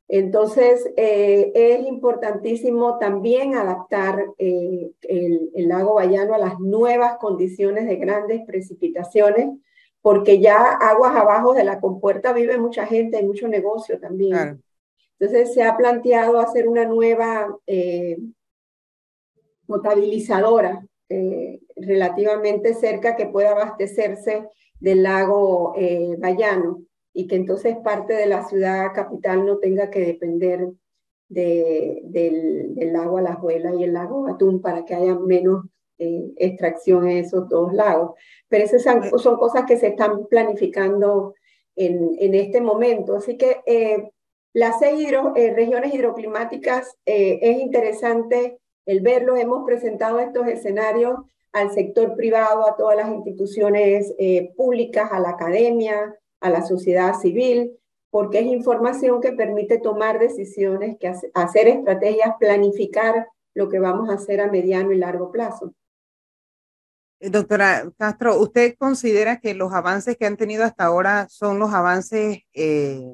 Entonces, 0.10 0.92
eh, 0.98 1.54
es 1.56 1.88
importantísimo 1.88 2.98
también 2.98 3.56
adaptar 3.56 4.26
eh, 4.38 4.92
el, 5.04 5.70
lago 5.70 5.94
Bayano 5.94 6.34
a 6.34 6.38
las 6.38 6.60
nuevas 6.60 7.18
condiciones 7.18 7.88
de 7.88 7.96
grandes 7.96 8.42
precipitaciones, 8.46 9.58
porque 10.02 10.42
ya 10.42 10.74
aguas 10.74 11.16
abajo 11.16 11.54
de 11.54 11.64
la 11.64 11.80
compuerta 11.80 12.34
vive 12.34 12.58
mucha 12.58 12.86
gente, 12.86 13.16
hay 13.16 13.26
mucho 13.26 13.48
negocio 13.48 14.02
también. 14.02 14.62
Entonces 15.18 15.54
se 15.54 15.64
ha 15.64 15.78
planteado 15.78 16.42
hacer 16.42 16.68
una 16.68 16.84
nueva 16.84 17.58
eh, 17.68 18.18
potabilizadora 19.66 20.86
eh, 21.12 21.60
relativamente 21.76 22.74
cerca 22.74 23.16
que 23.16 23.26
pueda 23.26 23.52
abastecerse 23.52 24.48
del 24.80 25.04
lago 25.04 25.74
eh, 25.76 26.16
Bayano 26.18 26.84
y 27.14 27.28
que 27.28 27.36
entonces 27.36 27.76
parte 27.84 28.14
de 28.14 28.26
la 28.26 28.48
ciudad 28.48 28.94
capital 28.94 29.46
no 29.46 29.58
tenga 29.58 29.90
que 29.90 30.00
depender 30.00 30.70
de, 31.28 32.02
del, 32.04 32.76
del, 32.76 32.94
lago 32.94 33.18
Alajuela 33.18 33.74
y 33.76 33.84
el 33.84 33.94
lago 33.94 34.28
Atún 34.28 34.62
para 34.62 34.86
que 34.86 34.96
haya 34.96 35.16
menos 35.16 35.66
eh, 35.98 36.32
extracción 36.38 37.08
en 37.08 37.18
esos 37.18 37.48
dos 37.48 37.74
lagos. 37.74 38.16
Pero 38.50 38.64
esas 38.64 38.84
son, 38.84 39.38
cosas 39.38 39.66
que 39.68 39.78
se 39.78 39.88
están 39.88 40.26
planificando 40.28 41.36
en, 41.76 42.16
en 42.20 42.34
este 42.36 42.60
momento. 42.60 43.16
Así 43.16 43.38
que 43.38 43.62
eh, 43.66 44.12
las 44.54 44.80
seis 44.80 45.12
eh, 45.36 45.54
regiones 45.54 45.94
hidroclimáticas 45.94 46.98
es 47.06 47.60
interesante 47.60 48.58
el 48.86 49.02
verlos. 49.02 49.40
Hemos 49.40 49.66
presentado 49.66 50.20
estos 50.20 50.48
escenarios 50.48 51.20
al 51.54 51.72
sector 51.72 52.16
privado, 52.16 52.68
a 52.68 52.76
todas 52.76 52.96
las 52.96 53.10
instituciones 53.10 54.14
públicas, 54.56 55.10
a 55.12 55.20
la 55.20 55.32
academia, 55.32 56.16
a 56.40 56.50
la 56.50 56.62
sociedad 56.62 57.14
civil, 57.20 57.78
porque 58.10 58.40
es 58.40 58.46
información 58.46 59.22
que 59.22 59.32
permite 59.32 59.80
tomar 59.80 60.20
decisiones, 60.20 60.98
que 61.00 61.08
hacer 61.08 61.68
estrategias, 61.68 62.36
planificar 62.40 63.28
lo 63.54 63.70
que 63.70 63.80
vamos 63.80 64.10
a 64.10 64.14
hacer 64.14 64.42
a 64.42 64.52
mediano 64.52 64.92
y 64.92 64.98
largo 64.98 65.32
plazo. 65.32 65.74
Eh, 67.20 67.30
doctora 67.30 67.92
Castro, 67.98 68.38
¿usted 68.40 68.76
considera 68.78 69.40
que 69.40 69.54
los 69.54 69.72
avances 69.74 70.18
que 70.18 70.26
han 70.26 70.38
tenido 70.38 70.64
hasta 70.64 70.86
ahora 70.86 71.28
son 71.30 71.60
los 71.60 71.74
avances, 71.74 72.40
eh, 72.54 73.14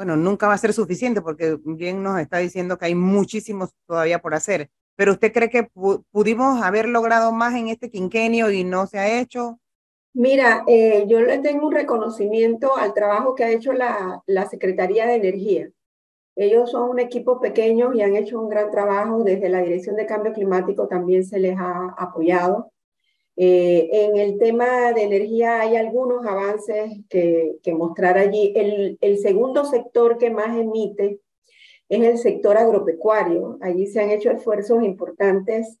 bueno, 0.00 0.16
nunca 0.16 0.48
va 0.48 0.54
a 0.54 0.58
ser 0.58 0.72
suficiente 0.72 1.20
porque 1.20 1.58
bien 1.62 2.02
nos 2.02 2.18
está 2.18 2.38
diciendo 2.38 2.78
que 2.78 2.86
hay 2.86 2.94
muchísimos 2.94 3.68
todavía 3.86 4.18
por 4.18 4.32
hacer, 4.32 4.70
pero 4.96 5.12
¿usted 5.12 5.30
cree 5.30 5.50
que 5.50 5.68
pudimos 6.10 6.62
haber 6.62 6.88
logrado 6.88 7.32
más 7.32 7.54
en 7.54 7.68
este 7.68 7.90
quinquenio 7.90 8.50
y 8.50 8.64
no 8.64 8.86
se 8.86 8.98
ha 8.98 9.20
hecho? 9.20 9.60
Mira, 10.14 10.64
eh, 10.66 11.04
yo 11.06 11.20
le 11.20 11.36
tengo 11.40 11.66
un 11.66 11.74
reconocimiento 11.74 12.78
al 12.78 12.94
trabajo 12.94 13.34
que 13.34 13.44
ha 13.44 13.50
hecho 13.50 13.74
la, 13.74 14.22
la 14.24 14.46
Secretaría 14.48 15.04
de 15.06 15.16
Energía. 15.16 15.68
Ellos 16.34 16.70
son 16.70 16.88
un 16.88 16.98
equipo 16.98 17.38
pequeño 17.38 17.92
y 17.92 18.00
han 18.00 18.16
hecho 18.16 18.40
un 18.40 18.48
gran 18.48 18.70
trabajo. 18.70 19.22
Desde 19.22 19.50
la 19.50 19.60
Dirección 19.60 19.96
de 19.96 20.06
Cambio 20.06 20.32
Climático 20.32 20.88
también 20.88 21.26
se 21.26 21.38
les 21.38 21.58
ha 21.58 21.94
apoyado. 21.98 22.69
Eh, 23.42 23.88
en 23.90 24.16
el 24.18 24.38
tema 24.38 24.92
de 24.92 25.04
energía 25.04 25.62
hay 25.62 25.74
algunos 25.74 26.26
avances 26.26 26.92
que, 27.08 27.56
que 27.62 27.72
mostrar 27.72 28.18
allí. 28.18 28.52
El, 28.54 28.98
el, 29.00 29.16
segundo 29.16 29.64
sector 29.64 30.18
que 30.18 30.30
más 30.30 30.58
emite 30.58 31.20
es 31.88 32.02
el 32.02 32.18
sector 32.18 32.58
agropecuario. 32.58 33.56
Allí 33.62 33.86
se 33.86 34.00
han 34.00 34.10
hecho 34.10 34.30
esfuerzos 34.30 34.82
importantes 34.82 35.78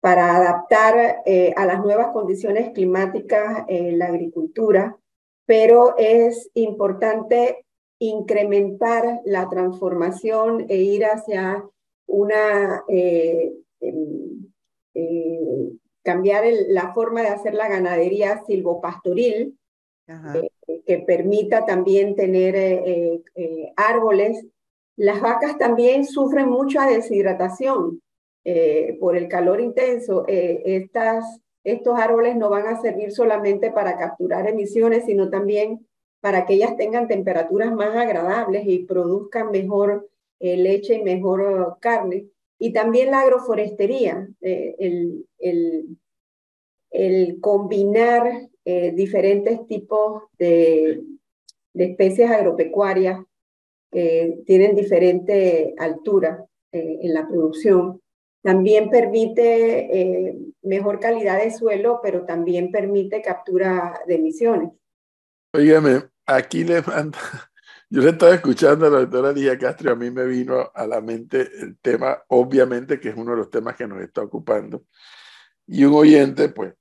para 0.00 0.34
adaptar 0.34 1.22
eh, 1.26 1.52
a 1.56 1.64
las 1.64 1.80
nuevas 1.80 2.08
condiciones 2.08 2.70
climáticas 2.70 3.64
la 3.68 4.06
agricultura, 4.06 4.98
pero 5.46 5.96
es 5.98 6.50
importante 6.54 7.64
incrementar 8.00 9.20
la 9.24 9.48
transformación 9.48 10.66
e 10.68 10.76
ir 10.76 11.04
hacia 11.04 11.64
una, 12.06 12.82
eh, 12.88 13.52
em, 13.80 14.52
eh, 14.94 15.70
cambiar 16.06 16.44
la 16.68 16.94
forma 16.94 17.20
de 17.20 17.28
hacer 17.28 17.52
la 17.52 17.68
ganadería 17.68 18.42
silvopastoril, 18.46 19.58
que 20.86 20.98
permita 21.00 21.66
también 21.66 22.14
tener 22.14 23.22
árboles. 23.76 24.46
Las 24.96 25.20
vacas 25.20 25.58
también 25.58 26.06
sufren 26.06 26.48
mucha 26.48 26.86
deshidratación 26.86 28.00
eh, 28.48 28.96
por 29.00 29.16
el 29.16 29.26
calor 29.26 29.60
intenso, 29.60 30.24
eh, 30.28 30.62
estas, 30.64 31.40
estos 31.64 31.98
árboles 31.98 32.36
no 32.36 32.48
van 32.48 32.68
a 32.68 32.80
servir 32.80 33.10
solamente 33.10 33.72
para 33.72 33.98
capturar 33.98 34.48
emisiones, 34.48 35.04
sino 35.04 35.30
también 35.30 35.84
para 36.20 36.46
que 36.46 36.54
ellas 36.54 36.76
tengan 36.76 37.08
temperaturas 37.08 37.72
más 37.72 37.96
agradables 37.96 38.64
y 38.68 38.84
produzcan 38.84 39.50
mejor 39.50 40.08
eh, 40.38 40.56
leche 40.56 40.94
y 40.94 41.02
mejor 41.02 41.78
carne. 41.80 42.28
Y 42.56 42.72
también 42.72 43.10
la 43.10 43.22
agroforestería, 43.22 44.28
el, 44.40 45.26
el, 45.38 45.98
el, 47.04 47.40
combinar 47.40 48.48
diferentes 48.64 49.64
tipos 49.68 50.24
de, 50.40 51.00
de 51.72 51.84
especies 51.84 52.28
agropecuarias 52.28 53.24
que 53.92 54.40
tienen 54.44 54.74
diferente 54.74 55.72
altura 55.78 56.44
en 56.72 57.14
la 57.14 57.28
producción 57.28 58.00
también 58.46 58.90
permite 58.90 60.28
eh, 60.28 60.38
mejor 60.62 61.00
calidad 61.00 61.42
de 61.42 61.50
suelo, 61.50 61.98
pero 62.00 62.24
también 62.24 62.70
permite 62.70 63.20
captura 63.20 64.00
de 64.06 64.14
emisiones. 64.14 64.70
Óigame, 65.52 66.04
aquí 66.26 66.62
le 66.62 66.80
manda, 66.82 67.18
yo 67.90 68.02
le 68.02 68.10
estaba 68.10 68.36
escuchando 68.36 68.86
a 68.86 68.90
la 68.90 69.00
doctora 69.00 69.32
Lía 69.32 69.58
Castro 69.58 69.90
y 69.90 69.92
a 69.94 69.96
mí 69.96 70.12
me 70.12 70.26
vino 70.26 70.70
a 70.72 70.86
la 70.86 71.00
mente 71.00 71.50
el 71.60 71.76
tema, 71.78 72.22
obviamente, 72.28 73.00
que 73.00 73.08
es 73.08 73.16
uno 73.16 73.32
de 73.32 73.38
los 73.38 73.50
temas 73.50 73.74
que 73.74 73.88
nos 73.88 74.00
está 74.00 74.22
ocupando. 74.22 74.84
Y 75.66 75.84
un 75.84 75.94
oyente, 75.94 76.48
pues, 76.48 76.72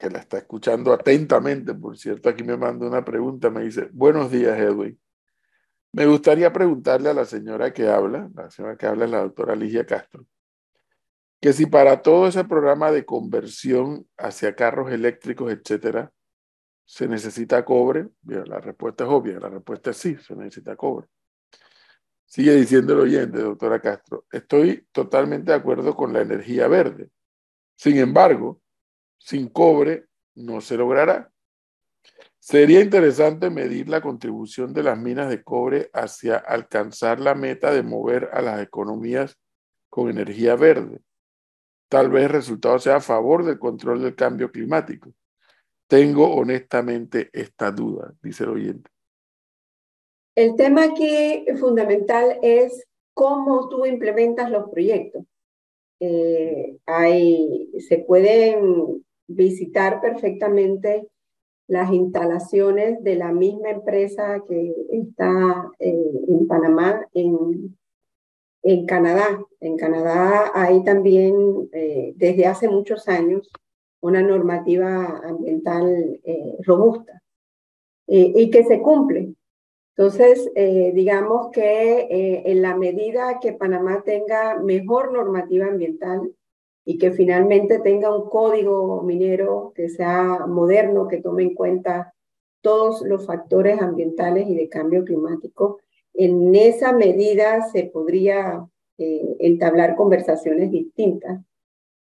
que 0.00 0.10
la 0.10 0.18
está 0.18 0.38
escuchando 0.38 0.94
atentamente, 0.94 1.74
por 1.74 1.96
cierto, 1.98 2.30
aquí 2.30 2.42
me 2.42 2.56
manda 2.56 2.86
una 2.86 3.04
pregunta, 3.04 3.50
me 3.50 3.62
dice, 3.64 3.90
buenos 3.92 4.30
días, 4.30 4.58
Edwin. 4.58 4.98
Me 5.92 6.06
gustaría 6.06 6.50
preguntarle 6.52 7.10
a 7.10 7.14
la 7.14 7.26
señora 7.26 7.72
que 7.74 7.86
habla, 7.86 8.30
la 8.34 8.50
señora 8.50 8.76
que 8.78 8.86
habla 8.86 9.04
es 9.04 9.10
la 9.10 9.20
doctora 9.20 9.54
Ligia 9.54 9.84
Castro, 9.84 10.24
que 11.38 11.52
si 11.52 11.66
para 11.66 12.00
todo 12.00 12.28
ese 12.28 12.44
programa 12.44 12.90
de 12.90 13.04
conversión 13.04 14.08
hacia 14.16 14.56
carros 14.56 14.90
eléctricos, 14.90 15.52
etcétera, 15.52 16.10
se 16.86 17.06
necesita 17.06 17.62
cobre, 17.64 18.08
la 18.24 18.58
respuesta 18.58 19.04
es 19.04 19.10
obvia, 19.10 19.38
la 19.38 19.50
respuesta 19.50 19.90
es 19.90 19.98
sí, 19.98 20.16
se 20.16 20.34
necesita 20.34 20.76
cobre. 20.76 21.08
Sigue 22.24 22.54
diciendo 22.54 22.94
el 22.94 23.00
oyente, 23.00 23.38
doctora 23.38 23.80
Castro, 23.80 24.24
estoy 24.32 24.86
totalmente 24.92 25.52
de 25.52 25.58
acuerdo 25.58 25.94
con 25.94 26.14
la 26.14 26.22
energía 26.22 26.68
verde. 26.68 27.10
Sin 27.76 27.98
embargo, 27.98 28.62
sin 29.20 29.48
cobre 29.48 30.06
no 30.34 30.60
se 30.60 30.76
logrará. 30.76 31.30
Sería 32.40 32.80
interesante 32.80 33.50
medir 33.50 33.88
la 33.88 34.00
contribución 34.00 34.72
de 34.72 34.82
las 34.82 34.98
minas 34.98 35.30
de 35.30 35.44
cobre 35.44 35.90
hacia 35.92 36.36
alcanzar 36.36 37.20
la 37.20 37.36
meta 37.36 37.72
de 37.72 37.84
mover 37.84 38.30
a 38.32 38.42
las 38.42 38.60
economías 38.60 39.38
con 39.88 40.10
energía 40.10 40.56
verde 40.56 41.00
tal 41.90 42.08
vez 42.08 42.24
el 42.24 42.30
resultado 42.30 42.78
sea 42.78 42.96
a 42.96 43.00
favor 43.00 43.44
del 43.44 43.58
control 43.58 44.00
del 44.00 44.14
cambio 44.14 44.50
climático. 44.50 45.12
Tengo 45.88 46.32
honestamente 46.32 47.28
esta 47.32 47.72
duda, 47.72 48.14
dice 48.22 48.44
el 48.44 48.50
oyente. 48.50 48.90
El 50.36 50.54
tema 50.54 50.84
aquí 50.84 51.44
fundamental 51.58 52.38
es 52.42 52.86
cómo 53.12 53.68
tú 53.68 53.84
implementas 53.84 54.50
los 54.50 54.70
proyectos. 54.70 55.24
Eh, 55.98 56.78
hay, 56.86 57.72
se 57.80 57.98
pueden 57.98 59.04
visitar 59.30 60.00
perfectamente 60.00 61.08
las 61.66 61.92
instalaciones 61.92 63.02
de 63.04 63.16
la 63.16 63.32
misma 63.32 63.70
empresa 63.70 64.42
que 64.48 64.74
está 64.90 65.70
en 65.78 66.46
Panamá, 66.48 67.06
en 67.14 67.76
en 68.62 68.86
Canadá. 68.86 69.42
En 69.60 69.76
Canadá 69.76 70.50
hay 70.54 70.82
también 70.84 71.68
eh, 71.72 72.12
desde 72.16 72.46
hace 72.46 72.68
muchos 72.68 73.08
años 73.08 73.50
una 74.00 74.22
normativa 74.22 75.20
ambiental 75.24 76.20
eh, 76.24 76.56
robusta 76.60 77.22
eh, 78.06 78.32
y 78.34 78.50
que 78.50 78.64
se 78.64 78.80
cumple. 78.80 79.34
Entonces, 79.96 80.50
digamos 80.94 81.50
que 81.50 82.06
en 82.46 82.62
la 82.62 82.74
medida 82.74 83.38
que 83.38 83.52
Panamá 83.52 84.02
tenga 84.02 84.58
mejor 84.58 85.12
normativa 85.12 85.66
ambiental 85.66 86.32
y 86.90 86.98
que 86.98 87.12
finalmente 87.12 87.78
tenga 87.78 88.12
un 88.12 88.28
código 88.28 89.00
minero 89.04 89.72
que 89.76 89.88
sea 89.88 90.44
moderno, 90.48 91.06
que 91.06 91.22
tome 91.22 91.44
en 91.44 91.54
cuenta 91.54 92.12
todos 92.62 93.02
los 93.02 93.26
factores 93.26 93.80
ambientales 93.80 94.48
y 94.48 94.56
de 94.56 94.68
cambio 94.68 95.04
climático, 95.04 95.78
en 96.14 96.52
esa 96.52 96.92
medida 96.92 97.62
se 97.70 97.84
podría 97.84 98.66
eh, 98.98 99.36
entablar 99.38 99.94
conversaciones 99.94 100.72
distintas 100.72 101.40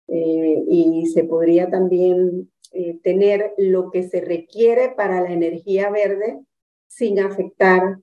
eh, 0.08 0.62
y 0.68 1.06
se 1.06 1.24
podría 1.24 1.70
también 1.70 2.52
eh, 2.72 2.98
tener 3.02 3.54
lo 3.56 3.90
que 3.90 4.02
se 4.02 4.20
requiere 4.20 4.90
para 4.94 5.22
la 5.22 5.32
energía 5.32 5.88
verde 5.88 6.38
sin 6.86 7.18
afectar 7.18 7.98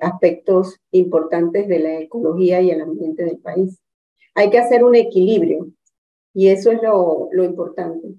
aspectos 0.00 0.78
importantes 0.92 1.66
de 1.66 1.78
la 1.80 1.98
ecología 1.98 2.60
y 2.60 2.70
el 2.70 2.82
ambiente 2.82 3.24
del 3.24 3.38
país. 3.38 3.80
Hay 4.34 4.50
que 4.50 4.58
hacer 4.58 4.84
un 4.84 4.94
equilibrio 4.94 5.68
y 6.34 6.48
eso 6.48 6.72
es 6.72 6.82
lo, 6.82 7.28
lo 7.32 7.44
importante. 7.44 8.14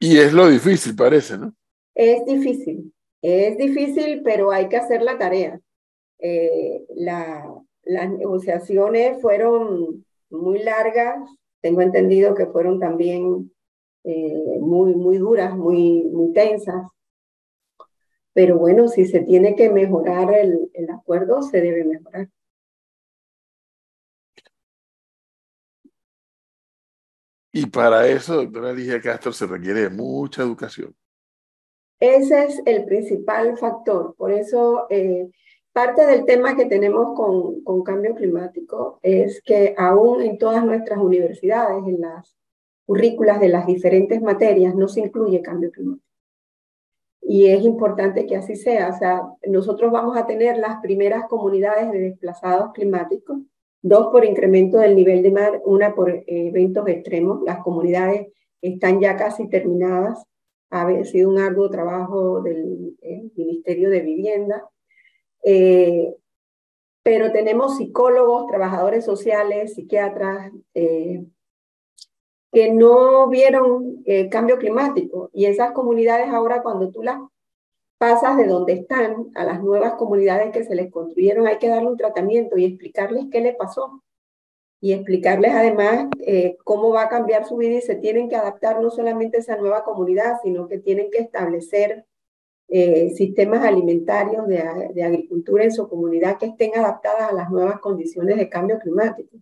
Y 0.00 0.18
es 0.18 0.32
lo 0.32 0.48
difícil, 0.48 0.94
parece, 0.94 1.38
¿no? 1.38 1.54
Es 1.94 2.24
difícil, 2.26 2.92
es 3.22 3.56
difícil, 3.56 4.22
pero 4.22 4.50
hay 4.52 4.68
que 4.68 4.76
hacer 4.76 5.02
la 5.02 5.18
tarea. 5.18 5.60
Eh, 6.18 6.86
la, 6.96 7.44
las 7.84 8.10
negociaciones 8.10 9.20
fueron 9.22 10.04
muy 10.30 10.60
largas, 10.62 11.18
tengo 11.62 11.80
entendido 11.82 12.34
que 12.34 12.46
fueron 12.46 12.80
también 12.80 13.52
eh, 14.04 14.58
muy, 14.60 14.94
muy 14.94 15.18
duras, 15.18 15.56
muy, 15.56 16.04
muy 16.04 16.32
tensas. 16.32 16.86
Pero 18.34 18.56
bueno, 18.58 18.86
si 18.86 19.04
se 19.06 19.20
tiene 19.20 19.56
que 19.56 19.68
mejorar 19.68 20.32
el, 20.32 20.70
el 20.74 20.90
acuerdo, 20.90 21.42
se 21.42 21.60
debe 21.60 21.82
mejorar. 21.84 22.28
Y 27.56 27.64
para 27.64 28.06
eso, 28.06 28.36
doctora 28.36 28.70
Ligia 28.70 29.00
Castro, 29.00 29.32
se 29.32 29.46
requiere 29.46 29.88
mucha 29.88 30.42
educación. 30.42 30.94
Ese 31.98 32.44
es 32.44 32.60
el 32.66 32.84
principal 32.84 33.56
factor. 33.56 34.14
Por 34.14 34.30
eso, 34.30 34.86
eh, 34.90 35.30
parte 35.72 36.04
del 36.04 36.26
tema 36.26 36.54
que 36.54 36.66
tenemos 36.66 37.16
con, 37.16 37.62
con 37.64 37.82
cambio 37.82 38.14
climático 38.14 39.00
es 39.00 39.40
que 39.40 39.74
aún 39.78 40.20
en 40.20 40.36
todas 40.36 40.66
nuestras 40.66 40.98
universidades, 40.98 41.82
en 41.86 42.02
las 42.02 42.36
currículas 42.84 43.40
de 43.40 43.48
las 43.48 43.66
diferentes 43.66 44.20
materias, 44.20 44.74
no 44.74 44.86
se 44.86 45.00
incluye 45.00 45.40
cambio 45.40 45.70
climático. 45.70 46.06
Y 47.22 47.46
es 47.46 47.64
importante 47.64 48.26
que 48.26 48.36
así 48.36 48.54
sea. 48.54 48.90
O 48.90 48.98
sea, 48.98 49.22
nosotros 49.46 49.90
vamos 49.90 50.14
a 50.18 50.26
tener 50.26 50.58
las 50.58 50.82
primeras 50.82 51.24
comunidades 51.26 51.90
de 51.90 52.00
desplazados 52.00 52.74
climáticos 52.74 53.38
dos 53.86 54.08
por 54.08 54.24
incremento 54.24 54.78
del 54.78 54.96
nivel 54.96 55.22
de 55.22 55.30
mar, 55.30 55.62
una 55.64 55.94
por 55.94 56.10
eh, 56.10 56.24
eventos 56.26 56.88
extremos. 56.88 57.42
Las 57.44 57.62
comunidades 57.62 58.28
están 58.60 59.00
ya 59.00 59.16
casi 59.16 59.48
terminadas. 59.48 60.24
Ha 60.70 61.04
sido 61.04 61.30
un 61.30 61.38
arduo 61.38 61.70
trabajo 61.70 62.42
del 62.42 62.96
eh, 63.00 63.30
Ministerio 63.36 63.88
de 63.90 64.00
Vivienda. 64.00 64.68
Eh, 65.44 66.16
pero 67.04 67.30
tenemos 67.30 67.76
psicólogos, 67.76 68.48
trabajadores 68.48 69.04
sociales, 69.04 69.74
psiquiatras, 69.74 70.50
que 70.74 72.72
no 72.72 73.28
vieron 73.28 74.02
cambio 74.28 74.58
climático. 74.58 75.30
Y 75.32 75.44
esas 75.44 75.70
comunidades 75.70 76.30
ahora 76.30 76.62
cuando 76.62 76.90
tú 76.90 77.04
las 77.04 77.20
pasas 77.98 78.36
de 78.36 78.46
donde 78.46 78.74
están 78.74 79.30
a 79.34 79.44
las 79.44 79.62
nuevas 79.62 79.94
comunidades 79.94 80.52
que 80.52 80.64
se 80.64 80.74
les 80.74 80.90
construyeron, 80.90 81.46
hay 81.46 81.58
que 81.58 81.68
darle 81.68 81.88
un 81.88 81.96
tratamiento 81.96 82.56
y 82.56 82.64
explicarles 82.64 83.26
qué 83.30 83.40
le 83.40 83.54
pasó. 83.54 84.02
Y 84.80 84.92
explicarles 84.92 85.52
además 85.54 86.08
eh, 86.20 86.58
cómo 86.62 86.90
va 86.90 87.04
a 87.04 87.08
cambiar 87.08 87.46
su 87.46 87.56
vida 87.56 87.76
y 87.76 87.80
se 87.80 87.96
tienen 87.96 88.28
que 88.28 88.36
adaptar 88.36 88.80
no 88.80 88.90
solamente 88.90 89.38
esa 89.38 89.56
nueva 89.56 89.84
comunidad, 89.84 90.36
sino 90.42 90.68
que 90.68 90.78
tienen 90.78 91.10
que 91.10 91.18
establecer 91.18 92.04
eh, 92.68 93.10
sistemas 93.10 93.64
alimentarios 93.64 94.46
de, 94.46 95.02
agricultura 95.02 95.64
en 95.64 95.72
su 95.72 95.88
comunidad 95.88 96.36
que 96.36 96.46
estén 96.46 96.76
adaptadas 96.76 97.30
a 97.30 97.34
las 97.34 97.50
nuevas 97.50 97.80
condiciones 97.80 98.36
de 98.36 98.50
cambio 98.50 98.78
climático. 98.78 99.38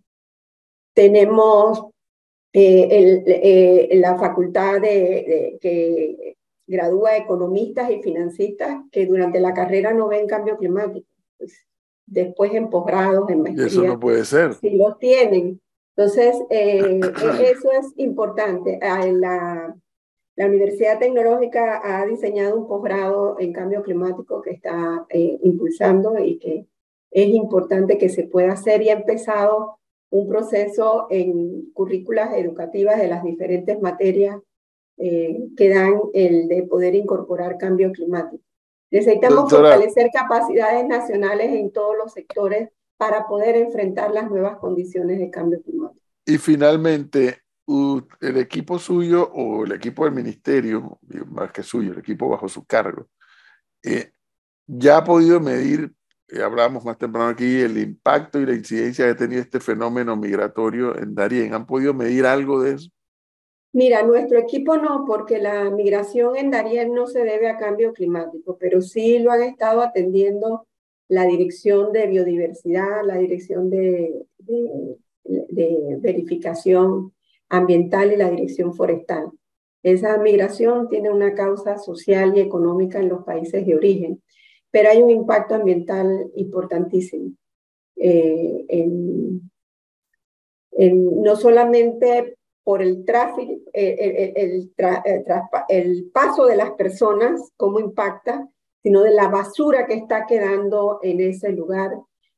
Tenemos 0.93 1.85
eh, 2.53 3.89
la 3.95 4.17
facultad 4.17 4.79
de, 4.79 5.57
que 5.59 6.37
gradúa 6.67 7.17
economistas 7.17 7.91
y 7.91 8.01
financistas 8.01 8.83
que 8.91 9.05
durante 9.05 9.39
la 9.39 9.53
carrera 9.53 9.93
no 9.93 10.07
ven 10.07 10.27
cambio 10.27 10.57
climático. 10.57 11.07
Pues, 11.37 11.65
después 12.07 12.53
en 12.53 12.69
posgrados, 12.69 13.29
en 13.29 13.41
maestría. 13.41 13.67
eso 13.67 13.83
no 13.83 13.99
puede 13.99 14.25
ser. 14.25 14.53
Sí 14.55 14.71
los 14.71 14.97
tienen. 14.99 15.59
Entonces, 15.95 16.35
eh, 16.49 16.99
e-, 17.01 17.51
eso 17.51 17.71
es 17.71 17.93
importante. 17.97 18.79
Ah, 18.81 19.05
la, 19.07 19.75
la 20.35 20.45
Universidad 20.47 20.99
Tecnológica 20.99 21.81
ha 21.83 22.05
diseñado 22.05 22.57
un 22.57 22.67
posgrado 22.67 23.37
en 23.39 23.53
cambio 23.53 23.81
climático 23.81 24.41
que 24.41 24.51
está 24.51 25.05
eh, 25.09 25.39
impulsando 25.43 26.17
y 26.19 26.37
que 26.37 26.67
es 27.11 27.27
importante 27.29 27.97
que 27.97 28.09
se 28.09 28.23
pueda 28.23 28.53
hacer 28.53 28.81
y 28.81 28.89
ha 28.89 28.93
empezado 28.93 29.79
un 30.09 30.27
proceso 30.27 31.07
en 31.09 31.71
currículas 31.71 32.33
educativas 32.35 32.97
de 32.99 33.07
las 33.07 33.23
diferentes 33.23 33.79
materias 33.81 34.37
eh, 34.97 35.49
que 35.57 35.69
dan 35.69 35.99
el 36.13 36.47
de 36.47 36.63
poder 36.63 36.95
incorporar 36.95 37.57
cambio 37.57 37.91
climático. 37.91 38.43
Necesitamos 38.91 39.49
fortalecer 39.49 40.09
capacidades 40.13 40.87
nacionales 40.87 41.53
en 41.53 41.71
todos 41.71 41.97
los 41.97 42.13
sectores 42.13 42.69
para 42.97 43.27
poder 43.27 43.55
enfrentar 43.57 44.11
las 44.11 44.29
nuevas 44.29 44.57
condiciones 44.57 45.19
de 45.19 45.29
cambio 45.29 45.61
climático. 45.61 46.01
Y 46.25 46.37
finalmente, 46.37 47.41
el 48.21 48.37
equipo 48.37 48.79
suyo 48.79 49.29
o 49.33 49.65
el 49.65 49.73
equipo 49.73 50.05
del 50.05 50.13
ministerio, 50.13 50.99
más 51.27 51.51
que 51.51 51.63
suyo, 51.63 51.91
el 51.91 51.99
equipo 51.99 52.29
bajo 52.29 52.47
su 52.47 52.65
cargo, 52.65 53.07
eh, 53.83 54.11
ya 54.67 54.97
ha 54.97 55.03
podido 55.03 55.39
medir, 55.39 55.93
eh, 56.29 56.41
hablamos 56.41 56.85
más 56.85 56.97
temprano 56.97 57.29
aquí, 57.29 57.61
el 57.61 57.77
impacto 57.77 58.39
y 58.39 58.45
la 58.45 58.53
incidencia 58.53 59.05
que 59.05 59.11
ha 59.11 59.15
tenido 59.15 59.41
este 59.41 59.59
fenómeno 59.59 60.15
migratorio 60.15 60.97
en 60.97 61.13
Darien. 61.13 61.53
¿Han 61.53 61.65
podido 61.65 61.93
medir 61.93 62.25
algo 62.25 62.61
de 62.61 62.73
eso? 62.73 62.89
Mira, 63.75 64.03
nuestro 64.03 64.39
equipo 64.39 64.77
no, 64.77 65.03
porque 65.05 65.37
la 65.37 65.69
migración 65.69 66.37
en 66.37 66.49
Darien 66.49 66.93
no 66.93 67.07
se 67.07 67.25
debe 67.25 67.49
a 67.49 67.57
cambio 67.57 67.91
climático, 67.91 68.57
pero 68.57 68.81
sí 68.81 69.19
lo 69.19 69.31
han 69.33 69.43
estado 69.43 69.81
atendiendo 69.81 70.65
la 71.09 71.25
Dirección 71.25 71.91
de 71.91 72.07
Biodiversidad, 72.07 73.03
la 73.03 73.17
Dirección 73.17 73.69
de, 73.69 74.27
de, 75.25 75.97
Verificación 75.99 77.11
Ambiental 77.49 78.13
y 78.13 78.15
la 78.15 78.29
Dirección 78.29 78.73
Forestal. 78.73 79.29
Esa 79.83 80.17
migración 80.19 80.87
tiene 80.87 81.11
una 81.11 81.33
causa 81.33 81.77
social 81.77 82.31
y 82.37 82.39
económica 82.39 83.01
en 83.01 83.09
los 83.09 83.25
países 83.25 83.65
de 83.65 83.75
origen, 83.75 84.23
pero 84.71 84.89
hay 84.89 85.03
un 85.03 85.09
impacto 85.09 85.53
ambiental 85.53 86.31
importantísimo. 86.35 87.33
Eh, 87.97 88.63
en, 88.69 89.51
en, 90.71 91.21
no 91.21 91.35
solamente 91.35 92.34
por 92.65 92.81
el 92.81 93.05
tráfico, 93.05 93.61
el, 93.73 94.33
el, 94.35 94.73
el, 95.69 96.11
paso 96.11 96.47
de 96.47 96.55
las 96.55 96.71
personas, 96.71 97.53
cómo 97.55 97.79
impacta, 97.79 98.49
sino 98.81 99.03
de 99.03 99.11
la 99.11 99.27
basura 99.27 99.85
que 99.85 99.93
está 99.93 100.25
quedando 100.25 100.99
en 101.03 101.21
ese 101.21 101.51
lugar. 101.51 101.91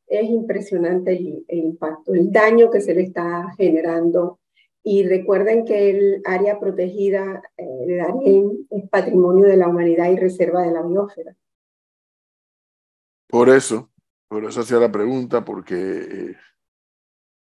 Es 0.06 0.30
impresionante 0.30 1.14
el, 1.14 1.46
impacto, 1.48 2.14
el 2.14 2.30
daño 2.30 2.70
que 2.70 2.82
se 2.82 2.94
le 2.94 3.04
está 3.04 3.54
generando. 3.58 4.40
Y 4.84 5.08
recuerden 5.08 5.64
que 5.64 5.92
el 5.92 6.22
área 6.26 6.60
protegida 6.60 7.42
eh, 7.56 7.66
de 7.88 7.96
Darién 7.96 8.68
es 8.70 8.90
patrimonio 8.90 9.46
de 9.46 9.56
la 9.56 9.70
humanidad 9.70 10.12
y 10.12 10.18
reserva 10.18 10.64
de 10.64 10.72
la 10.72 10.82
biosfera. 10.82 11.38
Por 13.30 13.48
eso, 13.48 13.90
por 14.28 14.44
eso 14.44 14.60
hacía 14.60 14.78
la 14.78 14.92
pregunta, 14.92 15.46
porque 15.46 15.76
eh, 15.76 16.36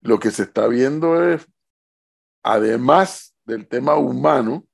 lo 0.02 0.18
que 0.18 0.32
se 0.32 0.44
está 0.44 0.68
viendo 0.68 1.24
es 1.24 1.48
además 2.44 3.36
del 3.46 3.68
tema 3.68 3.96
humano, 3.96 4.66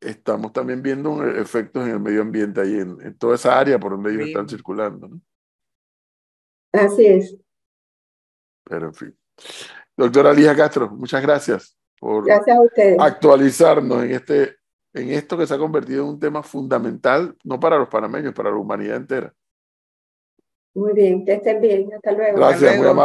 estamos 0.00 0.52
también 0.52 0.82
viendo 0.82 1.24
efectos 1.26 1.84
en 1.86 1.94
el 1.94 2.00
medio 2.00 2.22
ambiente 2.22 2.60
ahí, 2.60 2.74
en, 2.74 3.16
toda 3.18 3.34
esa 3.34 3.58
área 3.58 3.78
por 3.78 3.92
donde 3.92 4.12
ellos 4.12 4.28
están 4.28 4.48
circulando. 4.48 5.08
¿no? 5.08 5.20
Así 6.72 7.06
es. 7.06 7.36
Pero 8.64 8.86
en 8.86 8.94
fin. 8.94 9.18
Doctora 9.96 10.32
Lija 10.32 10.56
Castro, 10.56 10.90
muchas 10.90 11.20
gracias 11.22 11.76
por 11.98 12.24
gracias 12.24 12.58
a 12.98 13.04
actualizarnos 13.04 14.04
en, 14.04 14.12
este, 14.12 14.56
en 14.94 15.10
esto 15.10 15.36
que 15.36 15.46
se 15.46 15.54
ha 15.54 15.58
convertido 15.58 16.04
en 16.04 16.10
un 16.10 16.20
tema 16.20 16.42
fundamental, 16.42 17.36
no 17.44 17.60
para 17.60 17.78
los 17.78 17.88
panameños, 17.88 18.34
para 18.34 18.50
la 18.50 18.56
humanidad 18.56 18.96
entera. 18.96 19.34
Muy 20.74 20.94
bien, 20.94 21.24
que 21.24 21.34
estén 21.34 21.60
bien. 21.60 21.92
Hasta 21.94 22.12
luego. 22.12 22.38
Gracias, 22.38 22.76
muy 22.78 22.86
amable. 22.86 23.00